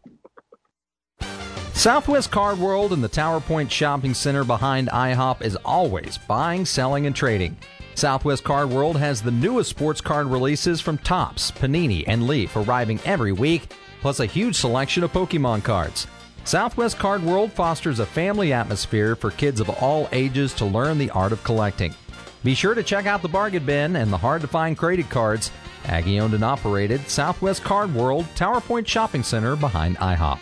[1.73, 7.05] Southwest Card World and the Tower Point Shopping Center behind IHOP is always buying, selling,
[7.05, 7.55] and trading.
[7.93, 12.99] Southwest Card World has the newest sports card releases from Topps, Panini, and Leaf arriving
[13.05, 13.71] every week,
[14.01, 16.07] plus a huge selection of Pokemon cards.
[16.45, 21.11] Southwest Card World fosters a family atmosphere for kids of all ages to learn the
[21.11, 21.93] art of collecting.
[22.43, 25.51] Be sure to check out the bargain bin and the hard to find credit cards.
[25.87, 30.39] Aggie owned and operated Southwest Card World, Tower Point Shopping Center behind IHOP.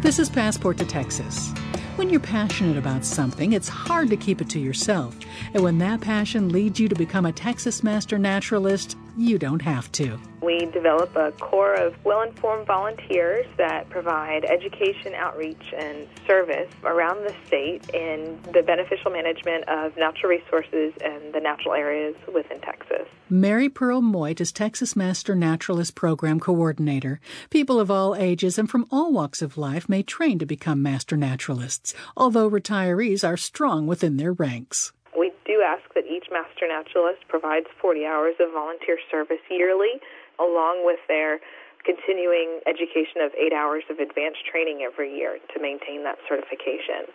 [0.00, 1.52] This is Passport to Texas.
[1.96, 5.16] When you're passionate about something, it's hard to keep it to yourself.
[5.52, 9.90] And when that passion leads you to become a Texas Master Naturalist, you don't have
[9.92, 10.18] to.
[10.42, 17.24] We develop a corps of well informed volunteers that provide education, outreach, and service around
[17.24, 23.06] the state in the beneficial management of natural resources and the natural areas within Texas.
[23.28, 27.20] Mary Pearl Meuth is Texas Master Naturalist Program Coordinator.
[27.50, 31.16] People of all ages and from all walks of life may train to become Master
[31.16, 34.92] Naturalists, although retirees are strong within their ranks.
[35.18, 40.00] We do ask that Master Naturalist provides 40 hours of volunteer service yearly,
[40.40, 41.38] along with their
[41.84, 47.10] continuing education of eight hours of advanced training every year to maintain that certification.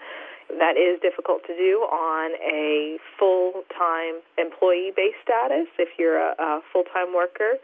[0.60, 6.36] That is difficult to do on a full time employee based status if you're a,
[6.40, 7.60] a full time worker,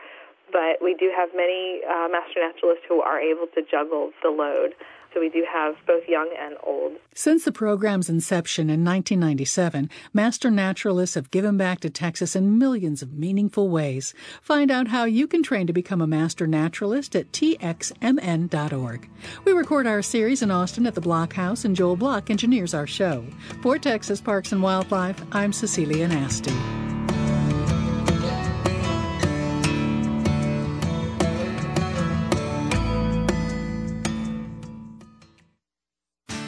[0.52, 4.76] but we do have many uh, Master Naturalists who are able to juggle the load.
[5.14, 6.94] So we do have both young and old.
[7.14, 13.04] Since the program's inception in 1997, Master Naturalists have given back to Texas in millions
[13.04, 14.16] of meaningful ways.
[14.42, 19.10] Find out how you can train to become a Master Naturalist at txmn.org.
[19.46, 22.88] We record our series in Austin at the Block House, and Joel Block engineers our
[22.88, 23.24] show.
[23.62, 27.13] For Texas Parks and Wildlife, I'm Cecilia Nasti.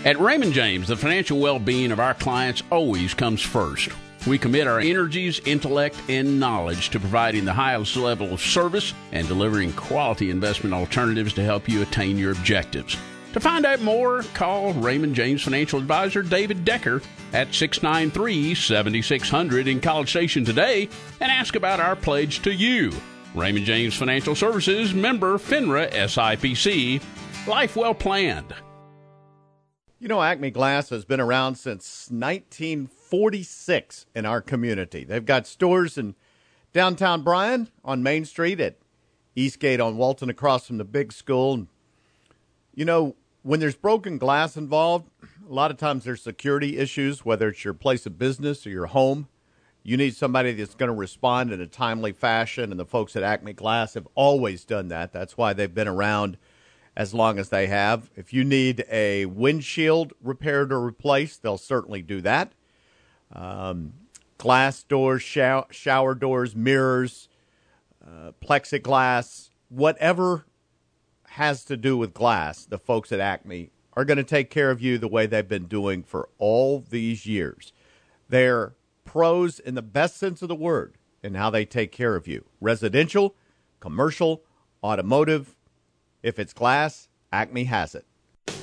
[0.06, 3.89] At Raymond James, the financial well being of our clients always comes first.
[4.28, 9.28] We commit our energies, intellect, and knowledge to providing the highest level of service and
[9.28, 12.95] delivering quality investment alternatives to help you attain your objectives.
[13.34, 17.01] To find out more, call Raymond James Financial Advisor David Decker
[17.34, 20.88] at 693 7600 in College Station today
[21.20, 22.91] and ask about our pledge to you.
[23.34, 27.01] Raymond James Financial Services, member FINRA SIPC.
[27.47, 28.53] Life well planned.
[29.97, 35.05] You know, Acme Glass has been around since 1946 in our community.
[35.05, 36.15] They've got stores in
[36.73, 38.75] downtown Bryan on Main Street at
[39.37, 41.67] Eastgate on Walton across from the big school.
[42.73, 45.09] You know, when there's broken glass involved,
[45.49, 48.87] a lot of times there's security issues, whether it's your place of business or your
[48.87, 49.29] home.
[49.81, 53.23] You need somebody that's going to respond in a timely fashion, and the folks at
[53.23, 55.13] Acme Glass have always done that.
[55.13, 56.37] That's why they've been around
[56.95, 58.09] as long as they have.
[58.15, 62.53] If you need a windshield repaired or replaced, they'll certainly do that.
[63.31, 63.93] Um,
[64.37, 67.27] glass doors, shower, shower doors, mirrors,
[68.05, 70.45] uh, plexiglass, whatever
[71.29, 74.81] has to do with glass, the folks at Acme are going to take care of
[74.81, 77.73] you the way they've been doing for all these years.
[78.29, 78.73] They're
[79.03, 82.45] pros in the best sense of the word in how they take care of you
[82.61, 83.35] residential,
[83.79, 84.43] commercial,
[84.83, 85.55] automotive.
[86.26, 88.03] If it's glass, Acme has it.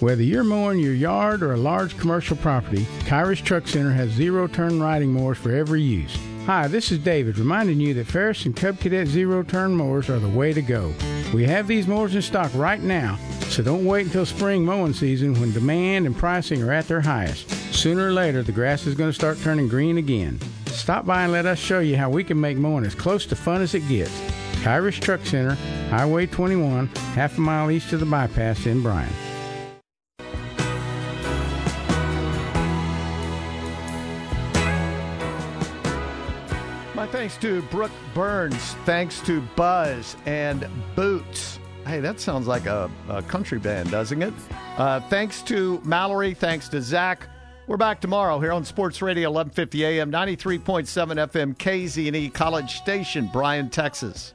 [0.01, 4.49] Whether you're mowing your yard or a large commercial property, Kyrish Truck Center has zero
[4.49, 6.13] turn riding mowers for every use.
[6.47, 10.19] Hi, this is David reminding you that Ferris and Cub Cadet zero turn mowers are
[10.19, 10.93] the way to go.
[11.33, 15.41] We have these mowers in stock right now, so don't wait until spring mowing season
[15.41, 17.49] when demand and pricing are at their highest.
[17.73, 20.41] Sooner or later, the grass is going to start turning green again.
[20.67, 23.37] Stop by and let us show you how we can make mowing as close to
[23.37, 24.11] fun as it gets.
[24.63, 25.57] Kyrish Truck Center,
[25.91, 26.87] Highway 21,
[27.17, 29.13] half a mile east of the bypass in Bryan.
[36.95, 38.75] My thanks to Brooke Burns.
[38.85, 41.59] Thanks to Buzz and Boots.
[41.85, 44.33] Hey, that sounds like a, a country band, doesn't it?
[44.79, 46.35] Uh, thanks to Mallory.
[46.35, 47.27] Thanks to Zach.
[47.67, 53.69] We're back tomorrow here on Sports Radio 1150 AM, 93.7 FM, KZNE College Station, Bryan,
[53.69, 54.35] Texas.